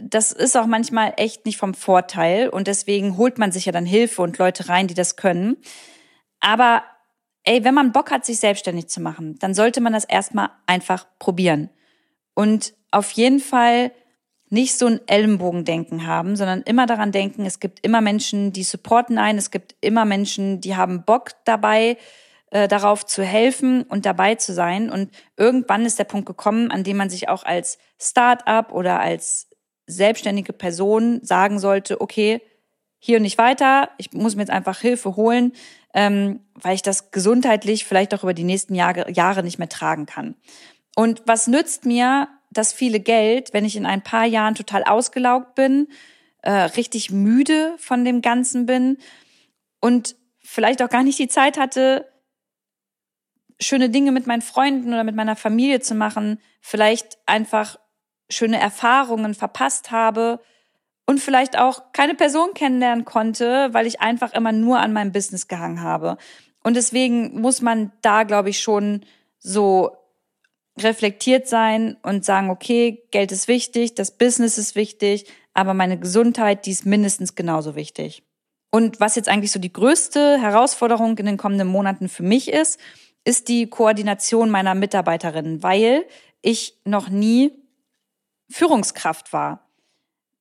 das 0.00 0.32
ist 0.32 0.56
auch 0.56 0.66
manchmal 0.66 1.14
echt 1.16 1.46
nicht 1.46 1.56
vom 1.56 1.74
Vorteil 1.74 2.48
und 2.48 2.66
deswegen 2.66 3.16
holt 3.16 3.38
man 3.38 3.52
sich 3.52 3.66
ja 3.66 3.72
dann 3.72 3.86
Hilfe 3.86 4.22
und 4.22 4.38
Leute 4.38 4.68
rein, 4.68 4.88
die 4.88 4.94
das 4.94 5.16
können. 5.16 5.56
Aber 6.40 6.82
ey, 7.44 7.62
wenn 7.64 7.74
man 7.74 7.92
Bock 7.92 8.10
hat, 8.10 8.24
sich 8.24 8.38
selbstständig 8.38 8.88
zu 8.88 9.00
machen, 9.00 9.38
dann 9.38 9.54
sollte 9.54 9.80
man 9.80 9.92
das 9.92 10.04
erstmal 10.04 10.50
einfach 10.66 11.06
probieren. 11.18 11.70
Und 12.34 12.74
auf 12.90 13.12
jeden 13.12 13.40
Fall 13.40 13.92
nicht 14.50 14.76
so 14.78 14.86
ein 14.86 15.00
Ellenbogendenken 15.06 16.06
haben, 16.06 16.36
sondern 16.36 16.62
immer 16.62 16.86
daran 16.86 17.12
denken, 17.12 17.44
es 17.44 17.60
gibt 17.60 17.84
immer 17.84 18.00
Menschen, 18.00 18.52
die 18.52 18.62
supporten 18.62 19.18
ein, 19.18 19.38
es 19.38 19.50
gibt 19.50 19.74
immer 19.80 20.04
Menschen, 20.04 20.60
die 20.60 20.76
haben 20.76 21.04
Bock 21.04 21.30
dabei, 21.44 21.96
äh, 22.54 22.68
darauf 22.68 23.04
zu 23.04 23.24
helfen 23.24 23.82
und 23.82 24.06
dabei 24.06 24.36
zu 24.36 24.54
sein. 24.54 24.88
Und 24.88 25.10
irgendwann 25.36 25.84
ist 25.84 25.98
der 25.98 26.04
Punkt 26.04 26.24
gekommen, 26.24 26.70
an 26.70 26.84
dem 26.84 26.96
man 26.96 27.10
sich 27.10 27.28
auch 27.28 27.42
als 27.42 27.78
Start-up 28.00 28.70
oder 28.70 29.00
als 29.00 29.48
selbstständige 29.88 30.52
Person 30.52 31.18
sagen 31.24 31.58
sollte, 31.58 32.00
okay, 32.00 32.40
hier 33.00 33.16
und 33.16 33.24
nicht 33.24 33.38
weiter, 33.38 33.90
ich 33.98 34.12
muss 34.12 34.36
mir 34.36 34.42
jetzt 34.42 34.52
einfach 34.52 34.78
Hilfe 34.78 35.16
holen, 35.16 35.52
ähm, 35.94 36.44
weil 36.54 36.76
ich 36.76 36.82
das 36.82 37.10
gesundheitlich 37.10 37.86
vielleicht 37.86 38.14
auch 38.14 38.22
über 38.22 38.34
die 38.34 38.44
nächsten 38.44 38.76
Jahre, 38.76 39.10
Jahre 39.10 39.42
nicht 39.42 39.58
mehr 39.58 39.68
tragen 39.68 40.06
kann. 40.06 40.36
Und 40.94 41.22
was 41.26 41.48
nützt 41.48 41.84
mir 41.84 42.28
das 42.52 42.72
viele 42.72 43.00
Geld, 43.00 43.52
wenn 43.52 43.64
ich 43.64 43.74
in 43.74 43.84
ein 43.84 44.02
paar 44.02 44.26
Jahren 44.26 44.54
total 44.54 44.84
ausgelaugt 44.84 45.56
bin, 45.56 45.88
äh, 46.42 46.52
richtig 46.52 47.10
müde 47.10 47.74
von 47.78 48.04
dem 48.04 48.22
Ganzen 48.22 48.64
bin 48.64 48.98
und 49.80 50.14
vielleicht 50.38 50.82
auch 50.82 50.88
gar 50.88 51.02
nicht 51.02 51.18
die 51.18 51.26
Zeit 51.26 51.58
hatte, 51.58 52.06
schöne 53.60 53.90
Dinge 53.90 54.12
mit 54.12 54.26
meinen 54.26 54.42
Freunden 54.42 54.88
oder 54.88 55.04
mit 55.04 55.14
meiner 55.14 55.36
Familie 55.36 55.80
zu 55.80 55.94
machen, 55.94 56.40
vielleicht 56.60 57.18
einfach 57.26 57.78
schöne 58.28 58.58
Erfahrungen 58.58 59.34
verpasst 59.34 59.90
habe 59.90 60.40
und 61.06 61.20
vielleicht 61.20 61.58
auch 61.58 61.92
keine 61.92 62.14
Person 62.14 62.54
kennenlernen 62.54 63.04
konnte, 63.04 63.68
weil 63.72 63.86
ich 63.86 64.00
einfach 64.00 64.32
immer 64.32 64.52
nur 64.52 64.80
an 64.80 64.92
meinem 64.92 65.12
Business 65.12 65.48
gehangen 65.48 65.82
habe. 65.82 66.16
Und 66.62 66.74
deswegen 66.74 67.40
muss 67.40 67.60
man 67.60 67.92
da, 68.00 68.22
glaube 68.22 68.50
ich, 68.50 68.60
schon 68.60 69.04
so 69.38 69.96
reflektiert 70.78 71.46
sein 71.46 71.96
und 72.02 72.24
sagen, 72.24 72.50
okay, 72.50 73.04
Geld 73.10 73.30
ist 73.30 73.46
wichtig, 73.48 73.94
das 73.94 74.16
Business 74.16 74.58
ist 74.58 74.74
wichtig, 74.74 75.26
aber 75.52 75.74
meine 75.74 75.98
Gesundheit, 75.98 76.66
die 76.66 76.72
ist 76.72 76.86
mindestens 76.86 77.34
genauso 77.34 77.76
wichtig. 77.76 78.24
Und 78.72 78.98
was 78.98 79.14
jetzt 79.14 79.28
eigentlich 79.28 79.52
so 79.52 79.60
die 79.60 79.72
größte 79.72 80.40
Herausforderung 80.40 81.16
in 81.18 81.26
den 81.26 81.36
kommenden 81.36 81.68
Monaten 81.68 82.08
für 82.08 82.24
mich 82.24 82.50
ist, 82.50 82.80
ist 83.24 83.48
die 83.48 83.68
Koordination 83.68 84.50
meiner 84.50 84.74
Mitarbeiterinnen, 84.74 85.62
weil 85.62 86.04
ich 86.42 86.78
noch 86.84 87.08
nie 87.08 87.52
Führungskraft 88.50 89.32
war. 89.32 89.68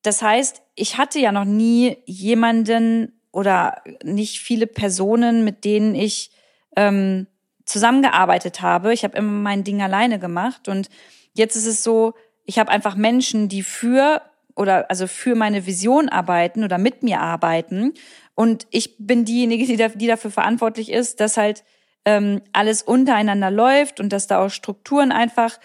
Das 0.02 0.22
heißt, 0.22 0.62
ich 0.76 0.98
hatte 0.98 1.20
ja 1.20 1.32
noch 1.32 1.46
nie 1.46 1.98
jemanden 2.06 3.20
oder 3.32 3.82
nicht 4.04 4.40
viele 4.40 4.68
Personen, 4.68 5.44
mit 5.44 5.64
denen 5.64 5.96
ich 5.96 6.32
ähm, 6.76 7.28
zusammengearbeitet 7.66 8.62
habe. 8.62 8.94
Ich 8.94 9.04
habe 9.04 9.18
immer 9.18 9.32
mein 9.32 9.64
Ding 9.64 9.82
alleine 9.82 10.20
gemacht 10.20 10.68
und 10.68 10.90
jetzt 11.34 11.56
ist 11.56 11.66
es 11.66 11.84
so, 11.84 12.14
ich 12.46 12.60
habe 12.60 12.70
einfach 12.70 12.96
Menschen, 12.96 13.48
die 13.48 13.64
für 13.64 14.22
oder 14.56 14.90
also 14.90 15.08
für 15.08 15.34
meine 15.34 15.66
Vision 15.66 16.10
arbeiten 16.10 16.64
oder 16.64 16.78
mit 16.78 17.02
mir 17.02 17.22
arbeiten 17.22 17.94
und 18.36 18.68
ich 18.70 18.96
bin 18.98 19.26
diejenige, 19.26 19.66
die, 19.66 19.78
da, 19.78 19.88
die 19.88 20.08
dafür 20.08 20.30
verantwortlich 20.30 20.92
ist, 20.92 21.20
dass 21.20 21.38
halt 21.38 21.64
ähm, 22.06 22.42
alles 22.52 22.82
untereinander 22.82 23.52
läuft 23.52 24.00
und 24.00 24.10
dass 24.10 24.28
da 24.28 24.44
auch 24.44 24.50
Strukturen 24.50 25.12
einfach 25.12 25.60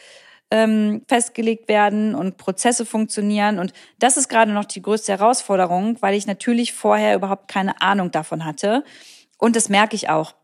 ähm, 0.50 1.02
festgelegt 1.08 1.68
werden 1.68 2.14
und 2.14 2.36
Prozesse 2.36 2.86
funktionieren. 2.86 3.58
Und 3.58 3.72
das 3.98 4.16
ist 4.16 4.28
gerade 4.28 4.52
noch 4.52 4.64
die 4.64 4.82
größte 4.82 5.12
Herausforderung, 5.12 6.00
weil 6.00 6.14
ich 6.14 6.26
natürlich 6.26 6.72
vorher 6.72 7.14
überhaupt 7.14 7.48
keine 7.48 7.80
Ahnung 7.80 8.10
davon 8.10 8.44
hatte. 8.44 8.84
Und 9.36 9.56
das 9.56 9.68
merke 9.68 9.94
ich 9.94 10.08
auch. 10.08 10.34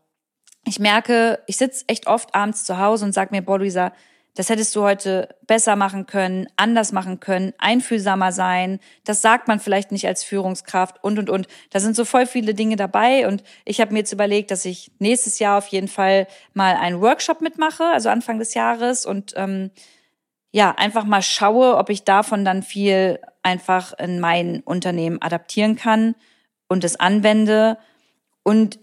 Ich 0.67 0.79
merke, 0.79 1.39
ich 1.47 1.57
sitze 1.57 1.85
echt 1.87 2.07
oft 2.07 2.33
abends 2.33 2.65
zu 2.65 2.79
Hause 2.79 3.05
und 3.05 3.13
sage 3.13 3.33
mir, 3.33 3.41
boah, 3.41 3.59
Luisa, 3.59 3.91
das 4.35 4.49
hättest 4.49 4.75
du 4.75 4.83
heute 4.83 5.29
besser 5.47 5.77
machen 5.77 6.05
können, 6.05 6.47
anders 6.57 6.91
machen 6.91 7.21
können, 7.21 7.53
einfühlsamer 7.57 8.33
sein. 8.33 8.79
Das 9.05 9.21
sagt 9.21 9.47
man 9.47 9.61
vielleicht 9.61 9.93
nicht 9.93 10.05
als 10.07 10.25
Führungskraft 10.25 11.01
und, 11.01 11.17
und, 11.17 11.29
und. 11.29 11.47
Da 11.69 11.79
sind 11.79 11.95
so 11.95 12.03
voll 12.03 12.25
viele 12.25 12.53
Dinge 12.53 12.75
dabei. 12.75 13.27
Und 13.27 13.43
ich 13.63 13.79
habe 13.79 13.93
mir 13.93 13.99
jetzt 13.99 14.11
überlegt, 14.11 14.51
dass 14.51 14.65
ich 14.65 14.91
nächstes 14.99 15.39
Jahr 15.39 15.57
auf 15.57 15.67
jeden 15.67 15.87
Fall 15.87 16.27
mal 16.53 16.75
einen 16.75 16.99
Workshop 16.99 17.39
mitmache, 17.39 17.85
also 17.85 18.09
Anfang 18.09 18.37
des 18.37 18.53
Jahres. 18.53 19.05
Und 19.05 19.33
ähm, 19.37 19.71
ja, 20.51 20.71
einfach 20.71 21.05
mal 21.05 21.21
schaue, 21.21 21.77
ob 21.77 21.89
ich 21.89 22.03
davon 22.03 22.43
dann 22.43 22.61
viel 22.61 23.19
einfach 23.41 23.93
in 23.97 24.19
mein 24.19 24.61
Unternehmen 24.65 25.21
adaptieren 25.21 25.77
kann 25.77 26.13
und 26.67 26.83
es 26.83 26.99
anwende. 26.99 27.77
Und 28.43 28.79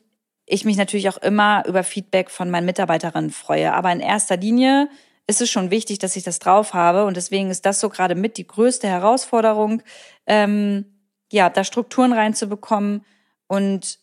ich 0.47 0.65
mich 0.65 0.79
natürlich 0.79 1.11
auch 1.11 1.19
immer 1.19 1.65
über 1.67 1.85
Feedback 1.85 2.31
von 2.31 2.51
meinen 2.51 2.65
Mitarbeiterinnen 2.65 3.31
freue. 3.31 3.75
Aber 3.75 3.93
in 3.93 4.01
erster 4.01 4.39
Linie 4.39 4.89
ist 5.27 5.41
es 5.41 5.51
schon 5.51 5.71
wichtig, 5.71 5.99
dass 5.99 6.17
ich 6.17 6.25
das 6.25 6.39
drauf 6.39 6.75
habe. 6.75 7.05
Und 7.05 7.17
deswegen 7.17 7.51
ist 7.51 7.65
das 7.67 7.81
so 7.81 7.89
gerade 7.89 8.15
mit 8.15 8.37
die 8.37 8.47
größte 8.47 8.89
Herausforderung, 8.89 9.83
ähm, 10.27 10.85
ja, 11.31 11.49
da 11.49 11.65
Strukturen 11.65 12.13
reinzubekommen. 12.13 13.05
Und 13.47 13.99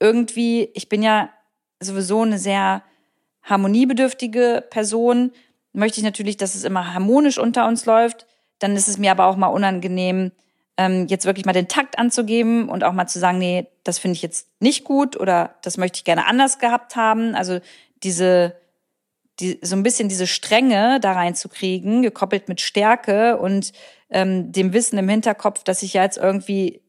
irgendwie, 0.00 0.70
ich 0.74 0.88
bin 0.88 1.02
ja 1.02 1.30
sowieso 1.80 2.22
eine 2.22 2.38
sehr 2.38 2.82
harmoniebedürftige 3.42 4.64
Person, 4.70 5.32
möchte 5.72 5.98
ich 5.98 6.04
natürlich, 6.04 6.36
dass 6.36 6.54
es 6.54 6.64
immer 6.64 6.94
harmonisch 6.94 7.38
unter 7.38 7.66
uns 7.66 7.84
läuft. 7.84 8.26
Dann 8.58 8.76
ist 8.76 8.88
es 8.88 8.98
mir 8.98 9.10
aber 9.10 9.26
auch 9.26 9.36
mal 9.36 9.48
unangenehm, 9.48 10.32
ähm, 10.76 11.06
jetzt 11.08 11.26
wirklich 11.26 11.44
mal 11.44 11.52
den 11.52 11.68
Takt 11.68 11.98
anzugeben 11.98 12.68
und 12.68 12.84
auch 12.84 12.92
mal 12.92 13.06
zu 13.06 13.18
sagen, 13.18 13.38
nee, 13.38 13.66
das 13.84 13.98
finde 13.98 14.16
ich 14.16 14.22
jetzt 14.22 14.48
nicht 14.60 14.84
gut 14.84 15.18
oder 15.18 15.56
das 15.62 15.76
möchte 15.76 15.98
ich 15.98 16.04
gerne 16.04 16.26
anders 16.26 16.58
gehabt 16.58 16.96
haben. 16.96 17.34
Also 17.34 17.60
diese 18.02 18.56
die, 19.40 19.58
so 19.62 19.76
ein 19.76 19.82
bisschen 19.82 20.08
diese 20.08 20.26
Strenge 20.26 21.00
da 21.00 21.12
reinzukriegen, 21.12 22.02
gekoppelt 22.02 22.48
mit 22.48 22.60
Stärke 22.60 23.38
und 23.38 23.72
ähm, 24.10 24.52
dem 24.52 24.72
Wissen 24.72 24.98
im 24.98 25.08
Hinterkopf, 25.08 25.64
dass 25.64 25.82
ich 25.82 25.94
ja 25.94 26.02
jetzt 26.02 26.18
irgendwie 26.18 26.82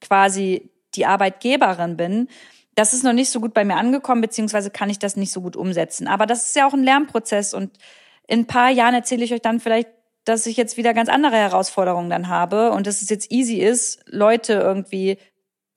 quasi 0.00 0.70
die 0.94 1.06
Arbeitgeberin 1.06 1.96
bin, 1.96 2.28
das 2.74 2.94
ist 2.94 3.04
noch 3.04 3.12
nicht 3.12 3.30
so 3.30 3.40
gut 3.40 3.54
bei 3.54 3.64
mir 3.64 3.76
angekommen, 3.76 4.22
beziehungsweise 4.22 4.70
kann 4.70 4.90
ich 4.90 4.98
das 4.98 5.16
nicht 5.16 5.32
so 5.32 5.42
gut 5.42 5.56
umsetzen. 5.56 6.08
Aber 6.08 6.26
das 6.26 6.44
ist 6.46 6.56
ja 6.56 6.66
auch 6.66 6.72
ein 6.72 6.84
Lernprozess 6.84 7.54
und 7.54 7.78
in 8.26 8.40
ein 8.40 8.46
paar 8.46 8.70
Jahren 8.70 8.94
erzähle 8.94 9.24
ich 9.24 9.34
euch 9.34 9.42
dann 9.42 9.60
vielleicht, 9.60 9.88
dass 10.24 10.46
ich 10.46 10.56
jetzt 10.56 10.76
wieder 10.76 10.94
ganz 10.94 11.08
andere 11.08 11.36
Herausforderungen 11.36 12.08
dann 12.08 12.28
habe 12.28 12.70
und 12.72 12.86
dass 12.86 13.02
es 13.02 13.10
jetzt 13.10 13.30
easy 13.30 13.56
ist, 13.56 14.00
Leute 14.06 14.54
irgendwie, 14.54 15.18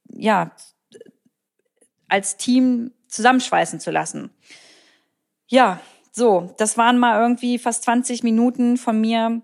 ja, 0.07 0.51
als 2.07 2.37
Team 2.37 2.91
zusammenschweißen 3.07 3.79
zu 3.79 3.91
lassen. 3.91 4.29
Ja, 5.47 5.79
so, 6.15 6.53
das 6.57 6.77
waren 6.77 6.97
mal 6.97 7.21
irgendwie 7.21 7.59
fast 7.59 7.83
20 7.83 8.23
Minuten 8.23 8.77
von 8.77 9.01
mir 9.01 9.41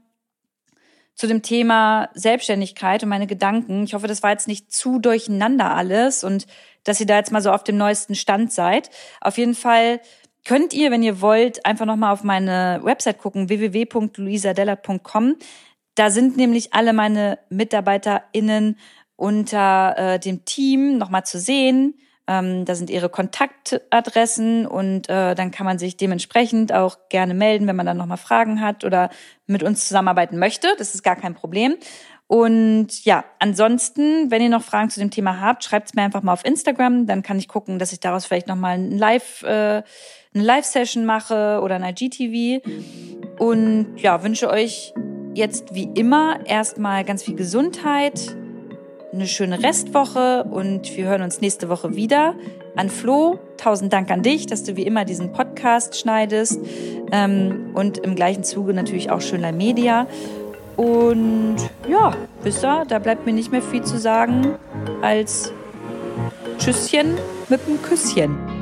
zu 1.16 1.28
dem 1.28 1.42
Thema 1.42 2.10
Selbstständigkeit 2.14 3.04
und 3.04 3.10
meine 3.10 3.28
Gedanken. 3.28 3.84
Ich 3.84 3.94
hoffe, 3.94 4.08
das 4.08 4.24
war 4.24 4.32
jetzt 4.32 4.48
nicht 4.48 4.72
zu 4.72 4.98
durcheinander 4.98 5.76
alles 5.76 6.24
und 6.24 6.48
dass 6.86 7.02
ihr 7.02 7.06
da 7.06 7.18
jetzt 7.18 7.34
mal 7.34 7.42
so 7.42 7.52
auf 7.52 7.66
dem 7.66 7.76
neuesten 7.76 8.16
Stand 8.16 8.54
seid. 8.54 8.90
Auf 9.20 9.38
jeden 9.38 9.54
Fall 9.54 10.00
könnt 10.46 10.74
ihr, 10.74 10.92
wenn 10.92 11.04
ihr 11.04 11.20
wollt, 11.20 11.66
einfach 11.66 11.86
nochmal 11.86 12.14
auf 12.14 12.24
meine 12.24 12.80
Website 12.84 13.18
gucken, 13.18 13.50
www.luisadellert.com. 13.50 15.36
Da 15.96 16.10
sind 16.10 16.38
nämlich 16.38 16.74
alle 16.74 16.94
meine 16.94 17.38
MitarbeiterInnen 17.50 18.80
unter 19.18 19.96
äh, 19.98 20.20
dem 20.20 20.46
Team 20.46 20.98
nochmal 20.98 21.26
zu 21.26 21.38
sehen. 21.38 21.96
Ähm, 22.28 22.66
da 22.66 22.76
sind 22.76 22.90
ihre 22.90 23.10
Kontaktadressen 23.10 24.68
und 24.68 25.10
äh, 25.10 25.36
dann 25.36 25.52
kann 25.52 25.66
man 25.66 25.80
sich 25.80 25.98
dementsprechend 25.98 26.72
auch 26.72 26.98
gerne 27.10 27.34
melden, 27.34 27.68
wenn 27.68 27.76
man 27.76 27.86
dann 27.86 27.98
nochmal 27.98 28.18
Fragen 28.18 28.62
hat 28.62 28.84
oder 28.84 29.10
mit 29.48 29.64
uns 29.64 29.88
zusammenarbeiten 29.88 30.38
möchte. 30.38 30.68
Das 30.78 30.94
ist 30.94 31.04
gar 31.04 31.16
kein 31.16 31.34
Problem. 31.34 31.76
Und 32.32 33.04
ja, 33.04 33.26
ansonsten, 33.40 34.32
wenn 34.32 34.42
ihr 34.42 34.48
noch 34.48 34.64
Fragen 34.64 34.90
zu 34.90 35.02
dem 35.02 35.12
Thema 35.12 35.42
habt, 35.42 35.66
schreibt 35.66 35.90
es 35.90 35.96
mir 35.96 36.04
einfach 36.04 36.22
mal 36.22 36.32
auf 36.32 36.46
Instagram. 36.46 37.06
Dann 37.06 37.24
kann 37.24 37.38
ich 37.38 37.50
gucken, 37.50 37.78
dass 37.78 37.92
ich 37.92 38.00
daraus 38.00 38.26
vielleicht 38.26 38.48
nochmal 38.48 38.76
ein 38.76 38.98
Live, 38.98 39.44
äh, 39.44 39.84
eine 40.34 40.44
Live-Session 40.44 41.04
mache 41.04 41.60
oder 41.62 41.76
ein 41.76 41.84
IGTV. 41.84 42.66
Und 43.38 43.98
ja, 43.98 44.24
wünsche 44.24 44.50
euch 44.50 44.94
jetzt 45.34 45.76
wie 45.76 45.90
immer 45.94 46.40
erstmal 46.46 47.04
ganz 47.04 47.24
viel 47.24 47.36
Gesundheit, 47.36 48.38
eine 49.14 49.28
schöne 49.28 49.62
Restwoche 49.62 50.44
und 50.44 50.96
wir 50.96 51.06
hören 51.06 51.22
uns 51.22 51.42
nächste 51.42 51.70
Woche 51.70 51.96
wieder. 51.96 52.34
An 52.76 52.90
Flo, 52.90 53.40
tausend 53.58 53.92
Dank 53.92 54.10
an 54.10 54.22
dich, 54.22 54.46
dass 54.46 54.64
du 54.64 54.78
wie 54.78 54.84
immer 54.84 55.04
diesen 55.04 55.34
Podcast 55.34 56.00
schneidest 56.00 56.60
ähm, 57.12 57.72
und 57.74 57.98
im 57.98 58.16
gleichen 58.16 58.44
Zuge 58.44 58.74
natürlich 58.74 59.12
auch 59.12 59.22
Schönlein 59.22 59.58
Media. 59.58 60.08
Und 60.78 61.58
ja, 61.90 62.16
bis 62.44 62.62
da, 62.62 62.86
da 62.86 63.00
bleibt 63.00 63.26
mir 63.26 63.34
nicht 63.34 63.52
mehr 63.52 63.62
viel 63.62 63.84
zu 63.84 63.98
sagen 63.98 64.56
als 65.02 65.52
Tschüsschen 66.58 67.18
mit 67.50 67.60
einem 67.68 67.82
Küsschen. 67.82 68.61